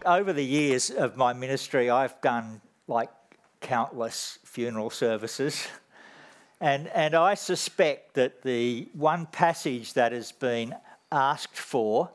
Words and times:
look, 0.00 0.08
over 0.10 0.32
the 0.32 0.44
years 0.44 0.90
of 0.90 1.16
my 1.16 1.32
ministry, 1.32 1.90
I've 1.90 2.20
done 2.20 2.60
like 2.86 3.10
countless 3.60 4.38
funeral 4.44 4.90
services. 4.90 5.66
And, 6.62 6.88
and 6.88 7.14
I 7.14 7.36
suspect 7.36 8.12
that 8.16 8.42
the 8.42 8.86
one 8.92 9.24
passage 9.24 9.94
that 9.94 10.12
has 10.12 10.30
been 10.30 10.74
asked 11.10 11.56
for 11.56 12.10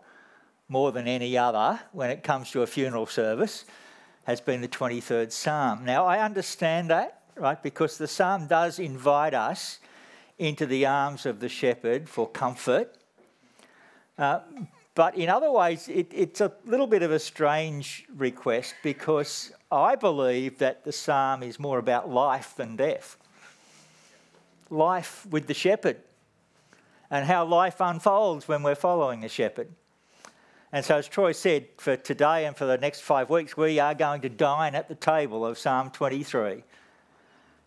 more 0.69 0.91
than 0.91 1.07
any 1.07 1.35
other 1.35 1.79
when 1.93 2.11
it 2.11 2.21
comes 2.21 2.51
to 2.51 2.61
a 2.61 2.67
funeral 2.67 3.07
service 3.07 3.65
has 4.25 4.39
been 4.39 4.61
the 4.61 4.67
23rd 4.67 5.31
Psalm. 5.31 5.83
Now, 5.83 6.05
I 6.05 6.19
understand 6.19 6.91
that, 6.91 7.23
right, 7.33 7.59
because 7.63 7.97
the 7.97 8.07
Psalm 8.07 8.45
does 8.45 8.77
invite 8.77 9.33
us 9.33 9.79
into 10.37 10.67
the 10.67 10.85
arms 10.85 11.25
of 11.25 11.39
the 11.39 11.49
shepherd 11.49 12.07
for 12.07 12.29
comfort. 12.29 12.95
Uh, 14.15 14.41
but 14.95 15.15
in 15.15 15.29
other 15.29 15.51
ways, 15.51 15.89
it, 15.89 16.09
it's 16.13 16.39
a 16.39 16.53
little 16.65 16.87
bit 16.87 17.03
of 17.03 17.11
a 17.11 17.19
strange 17.19 18.05
request 18.15 18.75
because 18.81 19.51
I 19.69 19.95
believe 19.95 20.57
that 20.59 20.85
the 20.85 20.93
psalm 20.93 21.43
is 21.43 21.59
more 21.59 21.79
about 21.79 22.09
life 22.09 22.55
than 22.55 22.77
death. 22.77 23.17
Life 24.69 25.27
with 25.29 25.47
the 25.47 25.53
shepherd 25.53 25.97
and 27.11 27.25
how 27.25 27.45
life 27.45 27.81
unfolds 27.81 28.47
when 28.47 28.63
we're 28.63 28.73
following 28.73 29.19
the 29.19 29.27
shepherd. 29.29 29.67
And 30.71 30.83
so, 30.83 30.97
as 30.97 31.07
Troy 31.07 31.33
said, 31.33 31.67
for 31.77 31.95
today 31.95 32.45
and 32.45 32.55
for 32.55 32.65
the 32.65 32.77
next 32.77 33.01
five 33.01 33.29
weeks, 33.29 33.55
we 33.55 33.79
are 33.79 33.93
going 33.93 34.21
to 34.21 34.29
dine 34.29 34.75
at 34.75 34.87
the 34.87 34.95
table 34.95 35.45
of 35.45 35.57
Psalm 35.57 35.91
23 35.91 36.63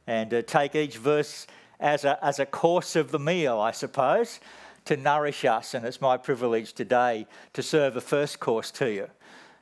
and 0.06 0.33
uh, 0.33 0.42
take 0.42 0.75
each 0.75 0.97
verse 0.97 1.47
as 1.78 2.05
a, 2.05 2.22
as 2.25 2.38
a 2.38 2.47
course 2.47 2.97
of 2.97 3.10
the 3.10 3.19
meal, 3.19 3.58
I 3.58 3.70
suppose, 3.70 4.41
to 4.89 4.97
nourish 4.97 5.44
us. 5.44 5.75
And 5.75 5.84
it's 5.86 6.00
my 6.00 6.17
privilege 6.17 6.72
today 6.72 7.27
to 7.53 7.62
serve 7.62 7.97
a 7.97 8.00
first 8.00 8.41
course 8.41 8.70
to 8.72 8.91
you. 8.91 9.08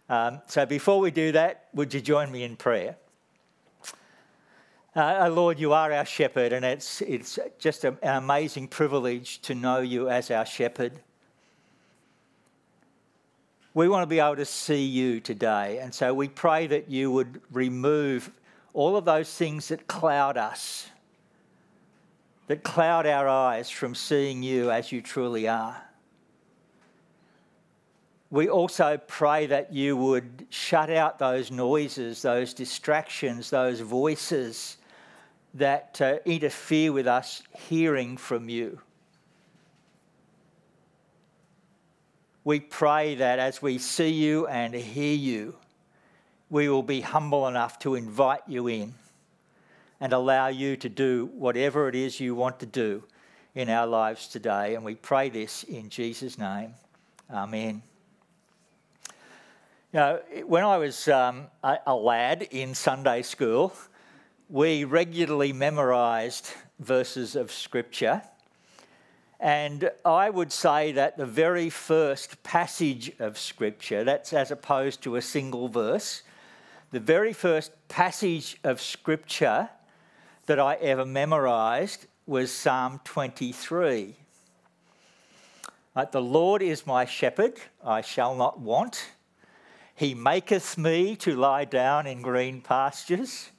Um, 0.09 0.41
so 0.47 0.65
before 0.65 1.01
we 1.01 1.11
do 1.11 1.33
that, 1.33 1.67
would 1.75 1.93
you 1.93 2.01
join 2.01 2.31
me 2.31 2.45
in 2.45 2.57
prayer? 2.57 2.97
Uh, 4.95 5.29
Lord, 5.31 5.59
you 5.59 5.73
are 5.73 5.93
our 5.93 6.07
shepherd, 6.07 6.55
and 6.55 6.65
it's, 6.65 7.03
it's 7.03 7.39
just 7.59 7.85
an 7.85 7.99
amazing 8.03 8.69
privilege 8.69 9.43
to 9.43 9.55
know 9.55 9.81
you 9.81 10.09
as 10.09 10.31
our 10.31 10.47
shepherd. 10.47 10.93
We 13.75 13.89
want 13.89 14.05
to 14.05 14.07
be 14.07 14.21
able 14.21 14.37
to 14.37 14.47
see 14.47 14.85
you 14.85 15.21
today, 15.21 15.81
and 15.81 15.93
so 15.93 16.15
we 16.15 16.29
pray 16.29 16.67
that 16.69 16.89
you 16.89 17.11
would 17.11 17.43
remove 17.53 18.31
all 18.73 18.97
of 18.97 19.05
those 19.05 19.31
things 19.35 19.69
that 19.69 19.87
cloud 19.87 20.39
us 20.39 20.89
that 22.47 22.63
cloud 22.63 23.07
our 23.07 23.29
eyes 23.29 23.71
from 23.71 23.95
seeing 23.95 24.43
you 24.43 24.71
as 24.71 24.93
you 24.93 25.01
truly 25.01 25.49
are. 25.49 25.83
We 28.31 28.49
also 28.49 28.99
pray 29.07 29.47
that 29.47 29.73
you 29.73 29.97
would 29.97 30.47
shut 30.51 30.91
out 30.91 31.19
those 31.19 31.51
noises, 31.51 32.23
those 32.23 32.55
distractions, 32.55 33.51
those 33.51 33.81
voices 33.81 34.79
that 35.55 36.01
uh, 36.01 36.19
interfere 36.25 36.93
with 36.93 37.07
us 37.07 37.43
hearing 37.69 38.17
from 38.17 38.49
you. 38.49 38.81
We 42.45 42.61
pray 42.61 43.17
that 43.17 43.39
as 43.39 43.63
we 43.63 43.79
see 43.79 44.11
you 44.11 44.47
and 44.47 44.75
hear 44.75 45.17
you, 45.17 45.57
we 46.51 46.69
will 46.69 46.83
be 46.83 47.01
humble 47.01 47.49
enough 47.49 47.79
to 47.81 47.95
invite 47.95 48.43
you 48.47 48.69
in 48.69 48.95
and 50.01 50.13
allow 50.13 50.49
you 50.49 50.77
to 50.77 50.89
do 50.89 51.31
whatever 51.35 51.89
it 51.89 51.95
is 51.95 52.21
you 52.21 52.35
want 52.35 52.61
to 52.61 52.67
do 52.67 53.03
in 53.55 53.71
our 53.71 53.87
lives 53.87 54.29
today. 54.29 54.75
And 54.75 54.85
we 54.85 54.95
pray 54.95 55.31
this 55.31 55.65
in 55.65 55.89
Jesus' 55.89 56.39
name. 56.39 56.75
Amen. 57.33 57.83
You 59.93 60.01
know, 60.01 60.21
when 60.47 60.63
I 60.63 60.77
was 60.77 61.09
um, 61.09 61.47
a, 61.63 61.95
lad 61.95 62.43
in 62.51 62.75
Sunday 62.75 63.23
school, 63.23 63.73
we 64.51 64.85
regularly 64.85 65.53
memorised 65.53 66.51
verses 66.79 67.35
of 67.35 67.51
Scripture. 67.51 68.21
And 69.41 69.91
I 70.05 70.29
would 70.29 70.53
say 70.53 70.93
that 70.93 71.17
the 71.17 71.27
very 71.27 71.71
first 71.71 72.43
passage 72.43 73.13
of 73.19 73.39
Scripture, 73.39 74.05
that's 74.05 74.33
as 74.33 74.51
opposed 74.51 75.03
to 75.03 75.17
a 75.17 75.23
single 75.23 75.69
verse, 75.69 76.23
the 76.91 77.01
very 77.01 77.33
first 77.33 77.73
passage 77.89 78.59
of 78.65 78.81
Scripture 78.81 79.71
that 80.47 80.61
I 80.61 80.75
ever 80.77 81.05
memorized 81.05 82.07
was 82.25 82.53
Psalm 82.53 83.01
23. 83.05 84.15
the 86.13 86.23
Lord 86.23 86.63
is 86.63 86.87
my 86.87 87.05
shepherd, 87.05 87.55
I 87.85 88.01
shall 88.01 88.35
not 88.35 88.61
want. 88.61 89.11
He 89.95 90.15
maketh 90.15 90.79
me 90.79 91.17
to 91.17 91.35
lie 91.35 91.65
down 91.65 92.07
in 92.07 92.23
green 92.23 92.61
pastures. 92.61 93.51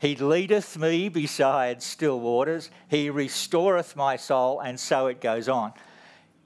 He 0.00 0.16
leadeth 0.16 0.78
me 0.78 1.10
beside 1.10 1.82
still 1.82 2.18
waters. 2.18 2.70
He 2.88 3.10
restoreth 3.10 3.94
my 3.94 4.16
soul, 4.16 4.60
and 4.60 4.80
so 4.80 5.06
it 5.08 5.20
goes 5.20 5.48
on. 5.48 5.74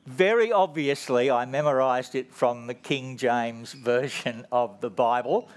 Very 0.07 0.53
obviously, 0.53 1.31
I 1.31 1.47
memorized 1.47 2.15
it 2.15 2.33
from 2.33 2.67
the 2.67 2.75
King 2.75 3.17
James 3.17 3.73
Version 3.73 4.45
of 4.53 4.81
the 4.81 4.91
Bible. 4.91 5.49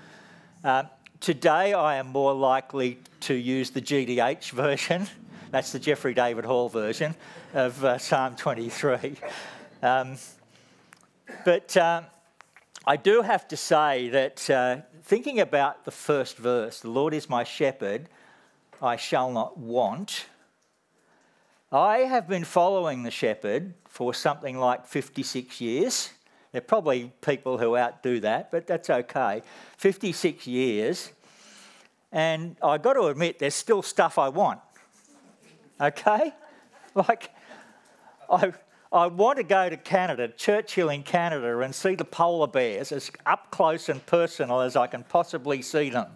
Uh, 0.64 0.84
Today, 1.20 1.74
I 1.74 1.96
am 1.96 2.08
more 2.08 2.34
likely 2.34 3.00
to 3.22 3.34
use 3.34 3.72
the 3.72 3.82
GDH 3.82 4.52
version. 4.52 5.08
That's 5.52 5.72
the 5.72 5.80
Geoffrey 5.80 6.14
David 6.14 6.46
Hall 6.46 6.70
version 6.70 7.16
of 7.56 7.84
uh, 7.84 7.98
Psalm 7.98 8.36
23. 8.36 9.16
Um, 9.82 10.18
but 11.44 11.76
uh, 11.76 12.04
I 12.86 12.98
do 12.98 13.24
have 13.24 13.48
to 13.48 13.58
say 13.58 14.10
that 14.10 14.50
uh, 14.50 14.78
thinking 15.04 15.40
about 15.40 15.86
the 15.86 15.92
first 15.92 16.38
verse, 16.38 16.82
the 16.82 16.90
Lord 16.92 17.16
is 17.16 17.28
my 17.28 17.44
shepherd, 17.44 18.10
I 18.80 18.96
shall 18.96 19.32
not 19.32 19.58
want. 19.58 20.28
I 21.72 22.00
have 22.00 22.28
been 22.28 22.46
following 22.46 23.02
the 23.02 23.12
shepherd 23.12 23.74
for 23.90 24.14
something 24.14 24.58
like 24.58 24.86
56 24.86 25.62
years. 25.62 26.12
There 26.58 26.64
are 26.64 26.66
probably 26.66 27.12
people 27.22 27.60
who 27.60 27.78
outdo 27.78 28.20
that, 28.22 28.50
but 28.50 28.66
that's 28.66 28.90
okay. 28.90 29.44
56 29.78 30.48
years. 30.48 31.12
And 32.12 32.56
I've 32.64 32.82
got 32.82 32.94
to 32.94 33.04
admit, 33.04 33.38
there's 33.38 33.54
still 33.54 33.84
stuff 33.84 34.18
I 34.18 34.30
want. 34.30 34.60
Okay? 35.80 36.34
Like, 36.96 37.30
I, 38.28 38.54
I 38.92 39.06
want 39.06 39.38
to 39.38 39.44
go 39.44 39.70
to 39.70 39.78
Canada, 39.78 40.30
Churchill 40.30 40.90
in 40.90 41.04
Canada, 41.04 41.60
and 41.60 41.76
see 41.76 41.94
the 41.94 42.06
polar 42.06 42.48
bears 42.48 42.92
as 42.92 43.12
up 43.24 43.52
close 43.52 43.88
and 43.88 44.04
personal 44.08 44.62
as 44.62 44.76
I 44.76 44.88
can 44.88 45.04
possibly 45.04 45.62
see 45.62 45.92
them. 45.92 46.08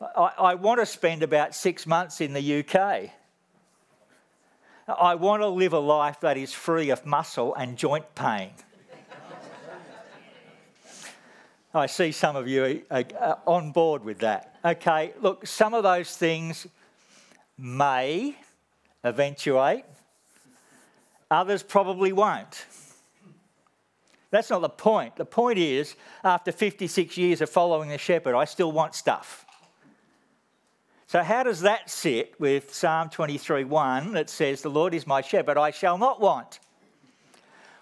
I, 0.00 0.30
I 0.38 0.54
want 0.54 0.78
to 0.78 0.86
spend 0.86 1.24
about 1.24 1.56
six 1.56 1.88
months 1.88 2.20
in 2.20 2.34
the 2.34 2.60
UK. 2.60 3.10
I 4.88 5.16
want 5.16 5.42
to 5.42 5.48
live 5.48 5.72
a 5.72 5.80
life 5.80 6.20
that 6.20 6.36
is 6.36 6.52
free 6.52 6.90
of 6.90 7.04
muscle 7.04 7.52
and 7.56 7.76
joint 7.76 8.14
pain. 8.14 8.50
I 11.76 11.86
see 11.86 12.10
some 12.10 12.36
of 12.36 12.48
you 12.48 12.82
are, 12.90 13.38
on 13.46 13.70
board 13.70 14.02
with 14.02 14.20
that. 14.20 14.56
Okay, 14.64 15.12
look, 15.20 15.46
some 15.46 15.74
of 15.74 15.82
those 15.82 16.16
things 16.16 16.66
may 17.58 18.34
eventuate, 19.04 19.84
others 21.30 21.62
probably 21.62 22.12
won't. 22.12 22.64
That's 24.30 24.48
not 24.48 24.62
the 24.62 24.70
point. 24.70 25.16
The 25.16 25.26
point 25.26 25.58
is, 25.58 25.96
after 26.24 26.50
56 26.50 27.16
years 27.16 27.40
of 27.42 27.50
following 27.50 27.90
the 27.90 27.98
shepherd, 27.98 28.34
I 28.34 28.46
still 28.46 28.72
want 28.72 28.94
stuff. 28.94 29.44
So, 31.06 31.22
how 31.22 31.42
does 31.42 31.60
that 31.60 31.88
sit 31.88 32.34
with 32.40 32.74
Psalm 32.74 33.10
23 33.10 33.64
1 33.64 34.12
that 34.14 34.28
says, 34.30 34.62
The 34.62 34.70
Lord 34.70 34.94
is 34.94 35.06
my 35.06 35.20
shepherd, 35.20 35.56
I 35.56 35.70
shall 35.70 35.98
not 35.98 36.20
want? 36.20 36.58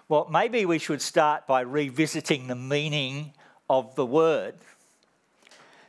Well, 0.07 0.27
maybe 0.29 0.65
we 0.65 0.79
should 0.79 1.01
start 1.01 1.47
by 1.47 1.61
revisiting 1.61 2.47
the 2.47 2.55
meaning 2.55 3.33
of 3.69 3.95
the 3.95 4.05
word. 4.05 4.55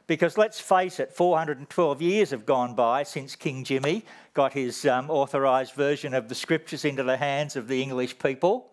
Because 0.07 0.39
let's 0.39 0.61
face 0.61 1.01
it, 1.01 1.13
412 1.13 2.01
years 2.01 2.31
have 2.31 2.47
gone 2.47 2.75
by 2.75 3.03
since 3.03 3.35
King 3.35 3.65
Jimmy 3.65 4.05
got 4.35 4.53
his 4.53 4.85
um, 4.87 5.11
authorised 5.11 5.75
version 5.75 6.15
of 6.15 6.29
the 6.29 6.35
scriptures 6.35 6.85
into 6.85 7.03
the 7.03 7.17
hands 7.17 7.57
of 7.57 7.67
the 7.67 7.83
English 7.83 8.19
people, 8.19 8.71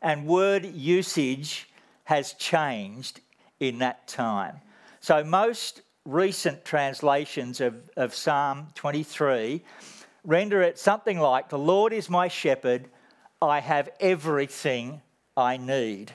and 0.00 0.26
word 0.26 0.64
usage 0.64 1.68
has 2.04 2.32
changed 2.34 3.20
in 3.60 3.78
that 3.78 4.06
time. 4.08 4.60
So, 5.00 5.22
most 5.22 5.82
recent 6.04 6.64
translations 6.64 7.60
of, 7.60 7.90
of 7.96 8.14
Psalm 8.14 8.68
23 8.74 9.62
render 10.24 10.62
it 10.62 10.78
something 10.78 11.18
like 11.18 11.48
The 11.48 11.58
Lord 11.58 11.92
is 11.92 12.08
my 12.08 12.28
shepherd, 12.28 12.88
I 13.40 13.60
have 13.60 13.90
everything 14.00 15.02
I 15.36 15.56
need. 15.56 16.12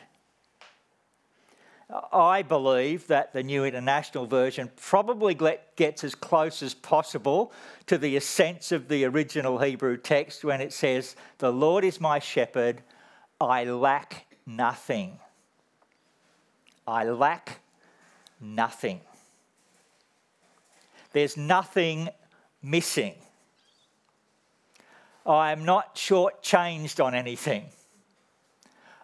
I 1.89 2.41
believe 2.41 3.07
that 3.07 3.31
the 3.31 3.43
New 3.43 3.63
International 3.63 4.25
Version 4.25 4.69
probably 4.75 5.37
gets 5.77 6.03
as 6.03 6.15
close 6.15 6.61
as 6.61 6.73
possible 6.73 7.53
to 7.85 7.97
the 7.97 8.17
essence 8.17 8.73
of 8.73 8.89
the 8.89 9.05
original 9.05 9.59
Hebrew 9.59 9.95
text 9.95 10.43
when 10.43 10.59
it 10.59 10.73
says, 10.73 11.15
The 11.37 11.51
Lord 11.51 11.85
is 11.85 12.01
my 12.01 12.19
shepherd, 12.19 12.83
I 13.39 13.63
lack 13.63 14.25
nothing. 14.45 15.19
I 16.85 17.05
lack 17.05 17.59
nothing. 18.41 18.99
There's 21.13 21.37
nothing 21.37 22.09
missing. 22.61 23.15
I 25.25 25.51
am 25.53 25.63
not 25.63 25.95
shortchanged 25.95 27.03
on 27.03 27.15
anything. 27.15 27.65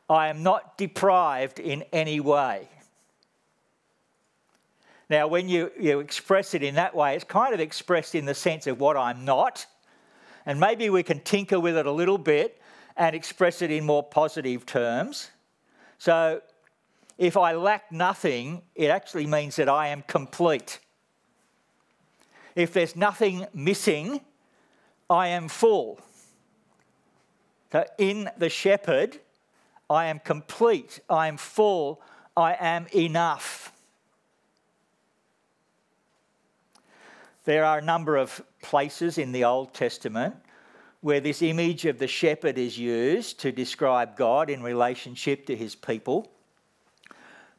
I 0.10 0.28
am 0.28 0.44
not 0.44 0.78
deprived 0.78 1.60
in 1.60 1.84
any 1.94 2.20
way. 2.20 2.68
Now, 5.10 5.28
when 5.28 5.50
you, 5.50 5.72
you 5.80 6.00
express 6.00 6.54
it 6.54 6.64
in 6.64 6.76
that 6.76 6.96
way, 6.96 7.16
it's 7.16 7.24
kind 7.24 7.54
of 7.54 7.60
expressed 7.60 8.16
in 8.16 8.26
the 8.26 8.34
sense 8.34 8.68
of 8.68 8.80
what 8.80 8.98
I'm 8.98 9.26
not. 9.26 9.66
And 10.46 10.60
maybe 10.60 10.90
we 10.90 11.04
can 11.04 11.20
tinker 11.20 11.60
with 11.60 11.78
it 11.78 11.86
a 11.86 11.92
little 11.92 12.18
bit 12.18 12.62
and 12.96 13.16
express 13.16 13.62
it 13.62 13.72
in 13.72 13.86
more 13.86 14.04
positive 14.04 14.66
terms. 14.66 15.30
So, 15.98 16.42
if 17.18 17.38
I 17.38 17.54
lack 17.54 17.92
nothing, 17.92 18.64
it 18.76 18.88
actually 18.88 19.28
means 19.28 19.56
that 19.58 19.70
I 19.70 19.90
am 19.90 20.04
complete. 20.08 20.80
If 22.56 22.74
there's 22.74 22.96
nothing 22.96 23.46
missing, 23.54 24.22
I 25.10 25.28
am 25.28 25.48
full. 25.48 26.00
So, 27.72 27.86
in 27.98 28.30
the 28.38 28.50
shepherd, 28.50 29.20
I 29.90 30.06
am 30.06 30.20
complete, 30.20 31.00
I 31.10 31.28
am 31.28 31.38
full, 31.38 32.02
I 32.36 32.56
am 32.60 32.88
enough. 32.96 33.73
There 37.46 37.66
are 37.66 37.80
a 37.80 37.82
number 37.82 38.16
of 38.16 38.42
places 38.62 39.18
in 39.18 39.32
the 39.32 39.44
Old 39.44 39.74
Testament 39.74 40.36
where 41.02 41.20
this 41.20 41.42
image 41.42 41.86
of 41.86 42.00
the 42.00 42.08
shepherd 42.08 42.58
is 42.58 42.78
used 42.78 43.40
to 43.42 43.52
describe 43.52 44.16
God 44.16 44.50
in 44.50 44.64
relationship 44.64 45.46
to 45.48 45.56
his 45.56 45.76
people. 45.76 46.32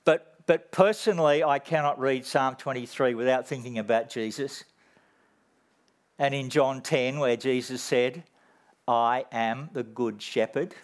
But, 0.07 0.39
but 0.47 0.73
personally, 0.73 1.45
I 1.45 1.59
cannot 1.59 1.99
read 2.01 2.25
Psalm 2.25 2.57
23 2.57 3.15
without 3.15 3.47
thinking 3.47 3.79
about 3.79 4.09
Jesus. 4.09 4.65
And 6.19 6.35
in 6.35 6.49
John 6.49 6.81
10, 6.81 7.19
where 7.19 7.37
Jesus 7.37 7.83
said, 7.83 8.23
I 8.89 9.27
am 9.31 9.69
the 9.75 9.83
good 9.83 10.23
shepherd. 10.23 10.75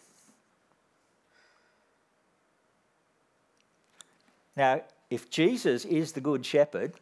Now, 4.55 4.82
if 5.08 5.31
Jesus 5.31 5.87
is 5.87 6.12
the 6.12 6.20
good 6.20 6.44
shepherd, 6.44 6.93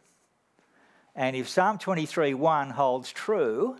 and 1.15 1.35
if 1.35 1.49
Psalm 1.49 1.77
23 1.77 2.33
1 2.33 2.71
holds 2.71 3.11
true, 3.11 3.77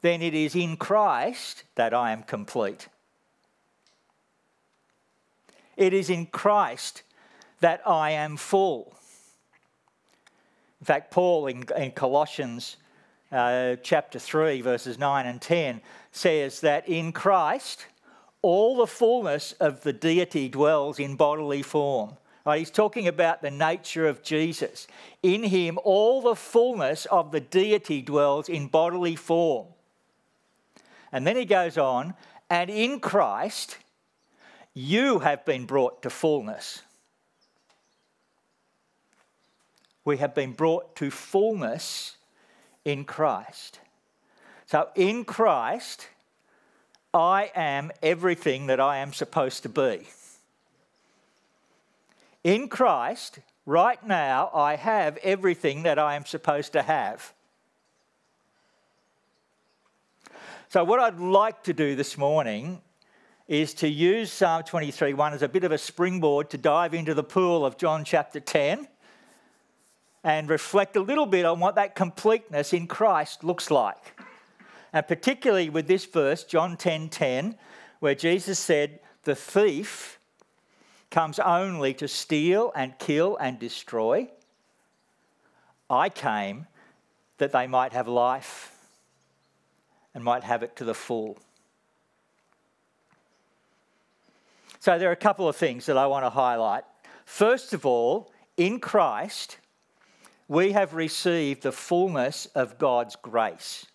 then 0.00 0.22
it 0.22 0.34
is 0.34 0.54
in 0.54 0.76
Christ 0.76 1.64
that 1.74 1.94
I 1.94 2.12
am 2.12 2.22
complete. 2.22 2.88
It 5.76 5.92
is 5.92 6.10
in 6.10 6.26
Christ 6.26 7.02
that 7.60 7.80
I 7.86 8.10
am 8.10 8.36
full. 8.36 8.94
In 10.80 10.86
fact, 10.86 11.10
Paul 11.10 11.46
in, 11.46 11.64
in 11.76 11.92
Colossians 11.92 12.76
uh, 13.32 13.76
chapter 13.82 14.18
3, 14.18 14.60
verses 14.60 14.98
9 14.98 15.26
and 15.26 15.40
10, 15.40 15.80
says 16.12 16.60
that 16.60 16.88
in 16.88 17.12
Christ 17.12 17.86
all 18.42 18.76
the 18.76 18.86
fullness 18.86 19.52
of 19.52 19.82
the 19.82 19.92
deity 19.92 20.48
dwells 20.50 20.98
in 20.98 21.16
bodily 21.16 21.62
form. 21.62 22.18
Right, 22.44 22.58
he's 22.58 22.70
talking 22.70 23.08
about 23.08 23.40
the 23.40 23.50
nature 23.50 24.06
of 24.06 24.22
Jesus. 24.22 24.86
In 25.22 25.44
him, 25.44 25.78
all 25.82 26.20
the 26.20 26.34
fullness 26.34 27.06
of 27.06 27.32
the 27.32 27.40
deity 27.40 28.02
dwells 28.02 28.50
in 28.50 28.66
bodily 28.66 29.16
form. 29.16 29.68
And 31.10 31.26
then 31.26 31.36
he 31.36 31.46
goes 31.46 31.78
on, 31.78 32.14
and 32.50 32.68
in 32.68 33.00
Christ, 33.00 33.78
you 34.74 35.20
have 35.20 35.46
been 35.46 35.64
brought 35.64 36.02
to 36.02 36.10
fullness. 36.10 36.82
We 40.04 40.18
have 40.18 40.34
been 40.34 40.52
brought 40.52 40.96
to 40.96 41.10
fullness 41.10 42.16
in 42.84 43.04
Christ. 43.04 43.80
So, 44.66 44.88
in 44.94 45.24
Christ, 45.24 46.08
I 47.14 47.50
am 47.54 47.90
everything 48.02 48.66
that 48.66 48.80
I 48.80 48.98
am 48.98 49.14
supposed 49.14 49.62
to 49.62 49.68
be. 49.70 50.08
In 52.44 52.68
Christ, 52.68 53.38
right 53.64 54.06
now, 54.06 54.50
I 54.52 54.76
have 54.76 55.16
everything 55.18 55.84
that 55.84 55.98
I 55.98 56.14
am 56.14 56.26
supposed 56.26 56.74
to 56.74 56.82
have. 56.82 57.32
So, 60.68 60.84
what 60.84 61.00
I'd 61.00 61.18
like 61.18 61.62
to 61.64 61.72
do 61.72 61.96
this 61.96 62.18
morning 62.18 62.82
is 63.48 63.72
to 63.74 63.88
use 63.88 64.30
Psalm 64.30 64.62
23:1 64.62 65.32
as 65.32 65.40
a 65.40 65.48
bit 65.48 65.64
of 65.64 65.72
a 65.72 65.78
springboard 65.78 66.50
to 66.50 66.58
dive 66.58 66.92
into 66.92 67.14
the 67.14 67.24
pool 67.24 67.64
of 67.64 67.78
John 67.78 68.04
chapter 68.04 68.40
10 68.40 68.88
and 70.22 70.50
reflect 70.50 70.96
a 70.96 71.00
little 71.00 71.26
bit 71.26 71.46
on 71.46 71.60
what 71.60 71.76
that 71.76 71.94
completeness 71.94 72.74
in 72.74 72.86
Christ 72.86 73.42
looks 73.42 73.70
like. 73.70 74.20
And 74.92 75.06
particularly 75.08 75.70
with 75.70 75.86
this 75.86 76.04
verse, 76.04 76.44
John 76.44 76.76
10:10, 76.76 77.08
10, 77.08 77.08
10, 77.08 77.58
where 78.00 78.14
Jesus 78.14 78.58
said, 78.58 79.00
"The 79.22 79.34
thief 79.34 80.18
comes 81.14 81.38
only 81.38 81.94
to 81.94 82.08
steal 82.08 82.72
and 82.74 82.98
kill 82.98 83.36
and 83.36 83.56
destroy. 83.60 84.28
I 85.88 86.08
came 86.08 86.66
that 87.38 87.52
they 87.52 87.68
might 87.68 87.92
have 87.92 88.08
life 88.08 88.76
and 90.12 90.24
might 90.24 90.42
have 90.42 90.64
it 90.64 90.74
to 90.74 90.84
the 90.84 90.92
full. 90.92 91.38
So, 94.80 94.98
there 94.98 95.08
are 95.08 95.12
a 95.12 95.16
couple 95.16 95.48
of 95.48 95.54
things 95.54 95.86
that 95.86 95.96
I 95.96 96.08
want 96.08 96.24
to 96.24 96.30
highlight. 96.30 96.82
First 97.24 97.72
of 97.72 97.86
all, 97.86 98.32
in 98.56 98.80
Christ, 98.80 99.58
we 100.48 100.72
have 100.72 100.94
received 100.94 101.62
the 101.62 101.70
fullness 101.70 102.46
of 102.56 102.76
God's 102.76 103.14
grace. 103.14 103.86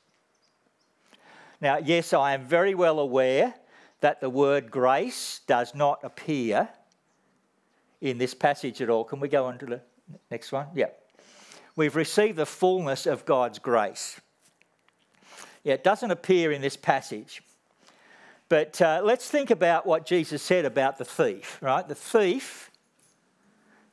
Now, 1.59 1.79
yes, 1.79 2.13
I 2.13 2.33
am 2.33 2.45
very 2.45 2.75
well 2.75 2.97
aware 2.97 3.55
that 3.99 4.21
the 4.21 4.29
word 4.29 4.71
grace 4.71 5.41
does 5.47 5.75
not 5.75 5.99
appear 6.01 6.69
in 8.01 8.17
this 8.17 8.33
passage 8.33 8.81
at 8.81 8.89
all. 8.89 9.03
Can 9.03 9.19
we 9.19 9.27
go 9.27 9.45
on 9.45 9.57
to 9.59 9.65
the 9.65 9.81
next 10.31 10.51
one? 10.51 10.67
Yeah. 10.73 10.87
We've 11.75 11.95
received 11.95 12.37
the 12.37 12.45
fullness 12.45 13.05
of 13.05 13.25
God's 13.25 13.59
grace. 13.59 14.19
Yeah, 15.63 15.73
it 15.73 15.83
doesn't 15.83 16.11
appear 16.11 16.51
in 16.51 16.61
this 16.61 16.77
passage. 16.77 17.41
But 18.47 18.81
uh, 18.81 19.01
let's 19.03 19.29
think 19.29 19.51
about 19.51 19.85
what 19.85 20.05
Jesus 20.05 20.41
said 20.41 20.65
about 20.65 20.97
the 20.97 21.05
thief, 21.05 21.59
right? 21.61 21.87
The 21.87 21.95
thief 21.95 22.71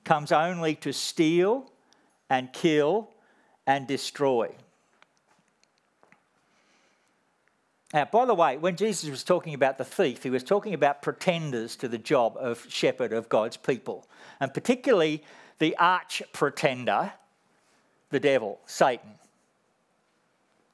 comes 0.05 0.33
only 0.33 0.75
to 0.77 0.93
steal 0.93 1.71
and 2.31 2.53
kill 2.53 3.11
and 3.67 3.87
destroy. 3.87 4.55
Now, 7.95 8.05
by 8.05 8.25
the 8.25 8.35
way, 8.35 8.57
when 8.57 8.77
Jesus 8.77 9.09
was 9.09 9.23
talking 9.23 9.55
about 9.55 9.79
the 9.79 9.85
thief, 9.85 10.23
he 10.23 10.31
was 10.31 10.43
talking 10.43 10.75
about 10.75 11.03
pretenders 11.03 11.77
to 11.77 11.89
the 11.89 11.99
job 11.99 12.37
of 12.37 12.67
shepherd 12.69 13.13
of 13.13 13.29
God's 13.29 13.57
people, 13.57 14.09
and 14.41 14.53
particularly 14.53 15.23
the 15.59 15.77
arch 15.77 16.23
pretender, 16.33 17.13
the 18.11 18.21
devil, 18.21 18.59
Satan. 18.67 19.11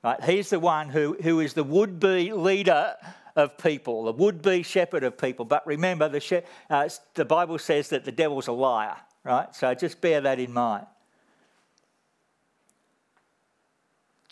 Right? 0.03 0.23
He's 0.25 0.51
the 0.51 0.59
one 0.59 0.89
who, 0.89 1.17
who 1.23 1.41
is 1.41 1.53
the 1.55 1.63
would 1.63 2.01
be 2.01 2.33
leader 2.33 2.95
of 3.37 3.57
people, 3.59 4.05
the 4.05 4.13
would 4.13 4.43
be 4.43 4.63
shepherd 4.63 5.05
of 5.05 5.17
people. 5.17 5.45
But 5.45 5.67
remember, 5.67 6.09
the, 6.09 6.21
she- 6.21 6.41
uh, 6.69 6.89
the 7.15 7.25
Bible 7.25 7.59
says 7.59 7.89
that 7.91 8.05
the 8.05 8.13
devil's 8.13 8.49
a 8.49 8.53
liar, 8.53 8.97
right? 9.23 9.55
So 9.55 9.73
just 9.75 10.01
bear 10.01 10.21
that 10.23 10.41
in 10.41 10.53
mind. 10.53 10.87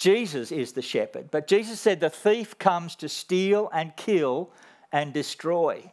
Jesus 0.00 0.50
is 0.50 0.73
the 0.73 0.80
shepherd. 0.80 1.30
But 1.30 1.47
Jesus 1.47 1.78
said 1.78 2.00
the 2.00 2.09
thief 2.09 2.59
comes 2.59 2.97
to 2.97 3.09
steal 3.09 3.69
and 3.71 3.95
kill 3.97 4.50
and 4.90 5.12
destroy. 5.12 5.92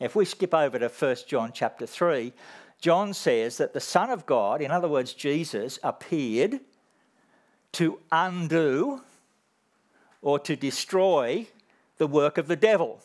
If 0.00 0.16
we 0.16 0.24
skip 0.24 0.54
over 0.54 0.78
to 0.78 0.88
1 0.88 1.16
John 1.28 1.52
chapter 1.52 1.86
3, 1.86 2.32
John 2.80 3.12
says 3.12 3.58
that 3.58 3.74
the 3.74 3.80
Son 3.80 4.08
of 4.08 4.24
God, 4.24 4.62
in 4.62 4.70
other 4.70 4.88
words, 4.88 5.12
Jesus, 5.12 5.78
appeared 5.82 6.60
to 7.72 7.98
undo 8.10 9.02
or 10.22 10.38
to 10.38 10.56
destroy 10.56 11.46
the 11.98 12.06
work 12.06 12.38
of 12.38 12.48
the 12.48 12.56
devil. 12.56 13.02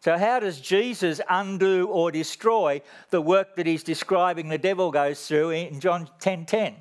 So, 0.00 0.16
how 0.16 0.40
does 0.40 0.60
Jesus 0.60 1.20
undo 1.28 1.86
or 1.86 2.10
destroy 2.10 2.80
the 3.10 3.20
work 3.20 3.56
that 3.56 3.66
he's 3.66 3.82
describing 3.82 4.48
the 4.48 4.56
devil 4.56 4.90
goes 4.90 5.26
through 5.26 5.50
in 5.50 5.78
John 5.78 6.08
10 6.20 6.46
10? 6.46 6.74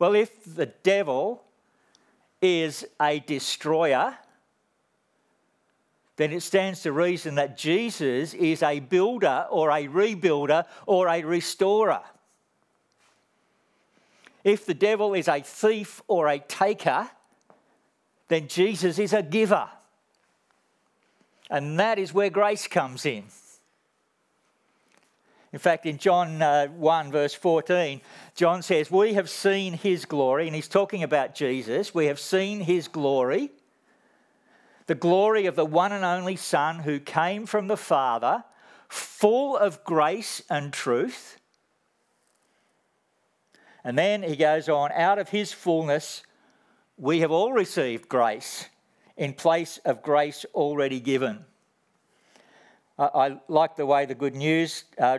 Well, 0.00 0.16
if 0.16 0.44
the 0.44 0.66
devil 0.66 1.44
is 2.40 2.84
a 3.00 3.20
destroyer, 3.20 4.18
then 6.16 6.32
it 6.32 6.42
stands 6.42 6.82
to 6.82 6.90
reason 6.90 7.36
that 7.36 7.56
Jesus 7.56 8.34
is 8.34 8.64
a 8.64 8.80
builder 8.80 9.46
or 9.48 9.70
a 9.70 9.86
rebuilder 9.86 10.64
or 10.86 11.06
a 11.06 11.22
restorer. 11.22 12.02
If 14.42 14.66
the 14.66 14.74
devil 14.74 15.14
is 15.14 15.28
a 15.28 15.40
thief 15.40 16.02
or 16.08 16.26
a 16.26 16.40
taker, 16.40 17.08
then 18.26 18.48
Jesus 18.48 18.98
is 18.98 19.12
a 19.12 19.22
giver. 19.22 19.68
And 21.52 21.78
that 21.78 21.98
is 21.98 22.14
where 22.14 22.30
grace 22.30 22.66
comes 22.66 23.04
in. 23.04 23.24
In 25.52 25.58
fact, 25.58 25.84
in 25.84 25.98
John 25.98 26.40
uh, 26.40 26.68
1, 26.68 27.12
verse 27.12 27.34
14, 27.34 28.00
John 28.34 28.62
says, 28.62 28.90
We 28.90 29.12
have 29.12 29.28
seen 29.28 29.74
his 29.74 30.06
glory, 30.06 30.46
and 30.46 30.56
he's 30.56 30.66
talking 30.66 31.02
about 31.02 31.34
Jesus. 31.34 31.94
We 31.94 32.06
have 32.06 32.18
seen 32.18 32.60
his 32.60 32.88
glory, 32.88 33.50
the 34.86 34.94
glory 34.94 35.44
of 35.44 35.54
the 35.54 35.66
one 35.66 35.92
and 35.92 36.06
only 36.06 36.36
Son 36.36 36.78
who 36.78 36.98
came 36.98 37.44
from 37.44 37.68
the 37.68 37.76
Father, 37.76 38.44
full 38.88 39.54
of 39.54 39.84
grace 39.84 40.40
and 40.48 40.72
truth. 40.72 41.38
And 43.84 43.98
then 43.98 44.22
he 44.22 44.36
goes 44.36 44.70
on, 44.70 44.90
out 44.92 45.18
of 45.18 45.28
his 45.28 45.52
fullness, 45.52 46.22
we 46.96 47.20
have 47.20 47.30
all 47.30 47.52
received 47.52 48.08
grace 48.08 48.70
in 49.16 49.32
place 49.32 49.78
of 49.84 50.02
grace 50.02 50.44
already 50.54 51.00
given. 51.00 51.44
I, 52.98 53.04
I 53.04 53.40
like 53.48 53.76
the 53.76 53.86
way 53.86 54.06
the 54.06 54.14
Good 54.14 54.34
News 54.34 54.84
uh, 54.98 55.18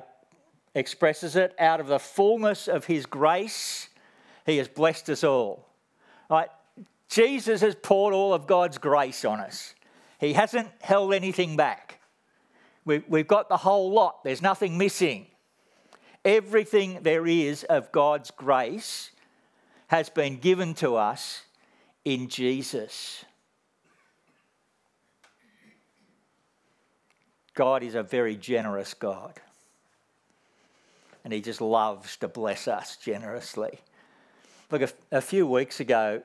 expresses 0.75 1.35
it. 1.35 1.55
Out 1.59 1.79
of 1.79 1.87
the 1.87 1.99
fullness 1.99 2.67
of 2.67 2.85
his 2.85 3.05
grace, 3.05 3.89
he 4.45 4.57
has 4.57 4.67
blessed 4.67 5.09
us 5.09 5.23
all. 5.23 5.67
Right? 6.29 6.49
Jesus 7.09 7.61
has 7.61 7.75
poured 7.75 8.13
all 8.13 8.33
of 8.33 8.47
God's 8.47 8.77
grace 8.77 9.23
on 9.23 9.39
us. 9.39 9.75
He 10.19 10.33
hasn't 10.33 10.69
held 10.81 11.13
anything 11.13 11.55
back. 11.57 11.99
We've, 12.85 13.03
we've 13.07 13.27
got 13.27 13.49
the 13.49 13.57
whole 13.57 13.91
lot, 13.91 14.23
there's 14.23 14.41
nothing 14.41 14.77
missing. 14.77 15.27
Everything 16.25 16.99
there 17.01 17.27
is 17.27 17.63
of 17.65 17.91
God's 17.91 18.31
grace 18.31 19.11
has 19.87 20.09
been 20.09 20.37
given 20.37 20.73
to 20.75 20.95
us 20.95 21.43
in 22.05 22.29
Jesus. 22.29 23.25
God 27.53 27.83
is 27.83 27.95
a 27.95 28.03
very 28.03 28.35
generous 28.35 28.93
God. 28.93 29.39
And 31.23 31.31
He 31.31 31.41
just 31.41 31.61
loves 31.61 32.17
to 32.17 32.27
bless 32.27 32.67
us 32.67 32.97
generously. 32.97 33.79
Look, 34.71 34.81
a, 34.81 34.89
a 35.11 35.21
few 35.21 35.45
weeks 35.45 35.79
ago, 35.79 36.23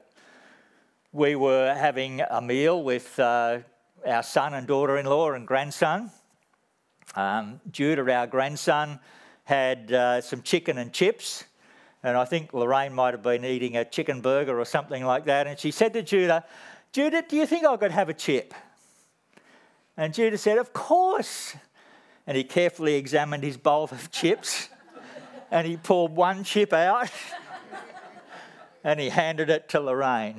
we 1.13 1.37
were 1.37 1.75
having 1.75 2.21
a 2.21 2.41
meal 2.41 2.83
with 2.83 3.19
uh, 3.19 3.59
our 4.07 4.23
son 4.23 4.55
and 4.55 4.67
daughter 4.67 4.97
in 4.97 5.07
law 5.07 5.31
and 5.33 5.47
grandson. 5.47 6.11
Um, 7.15 7.61
Judah, 7.71 8.11
our 8.13 8.27
grandson, 8.27 9.01
had 9.45 9.93
uh, 9.93 10.21
some 10.21 10.43
chicken 10.43 10.79
and 10.79 10.93
chips. 10.93 11.45
And 12.03 12.17
I 12.17 12.25
think 12.25 12.53
Lorraine 12.53 12.93
might 12.93 13.15
have 13.15 13.23
been 13.23 13.45
eating 13.45 13.77
a 13.77 13.85
chicken 13.85 14.21
burger 14.21 14.59
or 14.59 14.65
something 14.65 15.05
like 15.05 15.25
that. 15.25 15.47
And 15.47 15.59
she 15.59 15.71
said 15.71 15.93
to 15.95 16.03
Judah, 16.03 16.45
Judah, 16.93 17.23
do 17.27 17.37
you 17.37 17.47
think 17.47 17.65
I 17.65 17.77
could 17.77 17.91
have 17.91 18.09
a 18.09 18.15
chip? 18.15 18.55
And 19.99 20.15
Judah 20.15 20.39
said, 20.39 20.57
Of 20.57 20.73
course. 20.73 21.57
And 22.27 22.37
he 22.37 22.45
carefully 22.45 22.95
examined 22.95 23.43
his 23.43 23.57
bowl 23.57 23.85
of 23.91 24.11
chips 24.13 24.69
and 25.51 25.67
he 25.67 25.77
pulled 25.77 26.15
one 26.15 26.45
chip 26.45 26.73
out 26.73 27.11
and 28.85 29.01
he 29.01 29.09
handed 29.09 29.51
it 29.51 29.69
to 29.71 29.81
Lorraine. 29.81 30.37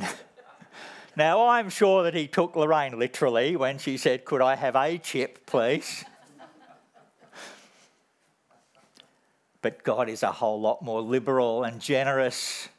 Now, 1.16 1.48
I'm 1.48 1.70
sure 1.70 2.04
that 2.04 2.14
he 2.14 2.28
took 2.28 2.56
Lorraine 2.56 2.98
literally 2.98 3.56
when 3.56 3.80
she 3.80 3.98
said, 3.98 4.24
Could 4.24 4.42
I 4.42 4.56
have 4.56 4.76
a 4.76 4.98
chip, 4.98 5.46
please? 5.46 6.06
But 9.62 9.84
God 9.84 10.08
is 10.08 10.24
a 10.24 10.32
whole 10.32 10.62
lot 10.62 10.82
more 10.82 11.02
liberal 11.02 11.66
and 11.66 11.82
generous 11.82 12.70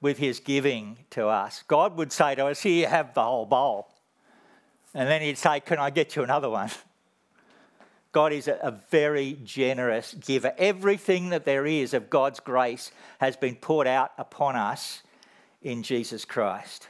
with 0.00 0.16
his 0.16 0.40
giving 0.40 0.96
to 1.10 1.26
us. 1.26 1.62
God 1.68 1.98
would 1.98 2.10
say 2.10 2.34
to 2.36 2.46
us, 2.46 2.62
Here, 2.62 2.88
have 2.88 3.12
the 3.12 3.22
whole 3.22 3.44
bowl. 3.44 3.95
And 4.96 5.10
then 5.10 5.20
he'd 5.20 5.36
say, 5.36 5.60
Can 5.60 5.78
I 5.78 5.90
get 5.90 6.16
you 6.16 6.22
another 6.22 6.48
one? 6.48 6.70
God 8.12 8.32
is 8.32 8.48
a, 8.48 8.80
very 8.90 9.38
generous 9.44 10.14
giver. 10.14 10.54
Everything 10.56 11.28
that 11.28 11.44
there 11.44 11.66
is 11.66 11.92
of 11.92 12.08
God's 12.08 12.40
grace 12.40 12.90
has 13.18 13.36
been 13.36 13.56
poured 13.56 13.86
out 13.86 14.12
upon 14.16 14.56
us 14.56 15.02
in 15.60 15.82
Jesus 15.82 16.24
Christ. 16.24 16.88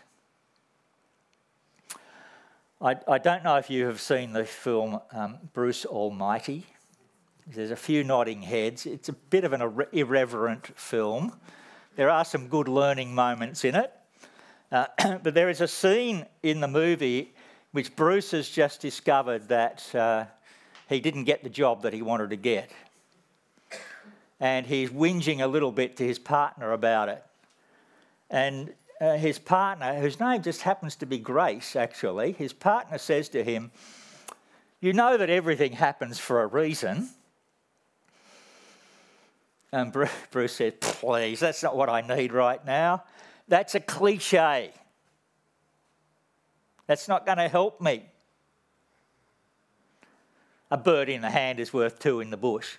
I, 2.80 2.94
I 3.08 3.18
don't 3.18 3.42
know 3.42 3.56
if 3.56 3.70
you 3.70 3.86
have 3.86 4.00
seen 4.00 4.32
the 4.32 4.44
film 4.44 5.00
um, 5.10 5.38
Bruce 5.52 5.84
Almighty. 5.84 6.64
There's 7.44 7.72
a 7.72 7.76
few 7.76 8.04
nodding 8.04 8.42
heads. 8.42 8.86
It's 8.86 9.08
a 9.08 9.14
bit 9.14 9.42
of 9.42 9.52
an 9.52 9.62
irre- 9.62 9.92
irreverent 9.92 10.78
film. 10.78 11.32
There 11.96 12.10
are 12.10 12.24
some 12.24 12.46
good 12.46 12.68
learning 12.68 13.16
moments 13.16 13.64
in 13.64 13.74
it. 13.74 13.92
Uh, 14.70 14.86
but 15.24 15.34
there 15.34 15.50
is 15.50 15.60
a 15.60 15.66
scene 15.66 16.24
in 16.44 16.60
the 16.60 16.68
movie 16.68 17.32
which 17.76 17.94
Bruce 17.94 18.30
has 18.30 18.48
just 18.48 18.80
discovered 18.80 19.48
that 19.48 19.94
uh, 19.94 20.24
he 20.88 20.98
didn't 20.98 21.24
get 21.24 21.44
the 21.44 21.50
job 21.50 21.82
that 21.82 21.92
he 21.92 22.00
wanted 22.00 22.30
to 22.30 22.36
get. 22.36 22.70
And 24.40 24.64
he's 24.64 24.88
whinging 24.88 25.42
a 25.42 25.46
little 25.46 25.70
bit 25.70 25.98
to 25.98 26.02
his 26.02 26.18
partner 26.18 26.72
about 26.72 27.10
it. 27.10 27.22
And 28.30 28.72
uh, 28.98 29.18
his 29.18 29.38
partner, 29.38 30.00
whose 30.00 30.18
name 30.18 30.40
just 30.40 30.62
happens 30.62 30.96
to 30.96 31.04
be 31.04 31.18
Grace, 31.18 31.76
actually, 31.76 32.32
his 32.32 32.54
partner 32.54 32.96
says 32.96 33.28
to 33.28 33.44
him, 33.44 33.70
You 34.80 34.94
know 34.94 35.18
that 35.18 35.28
everything 35.28 35.72
happens 35.72 36.18
for 36.18 36.40
a 36.40 36.46
reason. 36.46 37.10
And 39.70 39.92
Bruce 39.92 40.54
said, 40.54 40.80
Please, 40.80 41.40
that's 41.40 41.62
not 41.62 41.76
what 41.76 41.90
I 41.90 42.00
need 42.00 42.32
right 42.32 42.64
now. 42.64 43.04
That's 43.48 43.74
a 43.74 43.80
cliche. 43.80 44.72
That's 46.86 47.08
not 47.08 47.26
going 47.26 47.38
to 47.38 47.48
help 47.48 47.80
me. 47.80 48.06
A 50.70 50.76
bird 50.76 51.08
in 51.08 51.22
the 51.22 51.30
hand 51.30 51.60
is 51.60 51.72
worth 51.72 51.98
two 51.98 52.20
in 52.20 52.30
the 52.30 52.36
bush. 52.36 52.76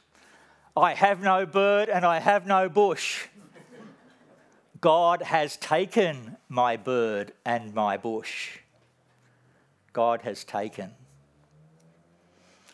I 0.76 0.94
have 0.94 1.22
no 1.22 1.46
bird 1.46 1.90
and 1.90 2.06
I 2.06 2.20
have 2.20 2.46
no 2.46 2.70
bush. 2.70 3.28
God 4.80 5.22
has 5.22 5.58
taken 5.58 6.38
my 6.50 6.78
bird 6.78 7.34
and 7.46 7.74
my 7.74 7.98
bush. 7.98 8.60
God 9.94 10.22
has 10.22 10.44
taken. 10.44 10.92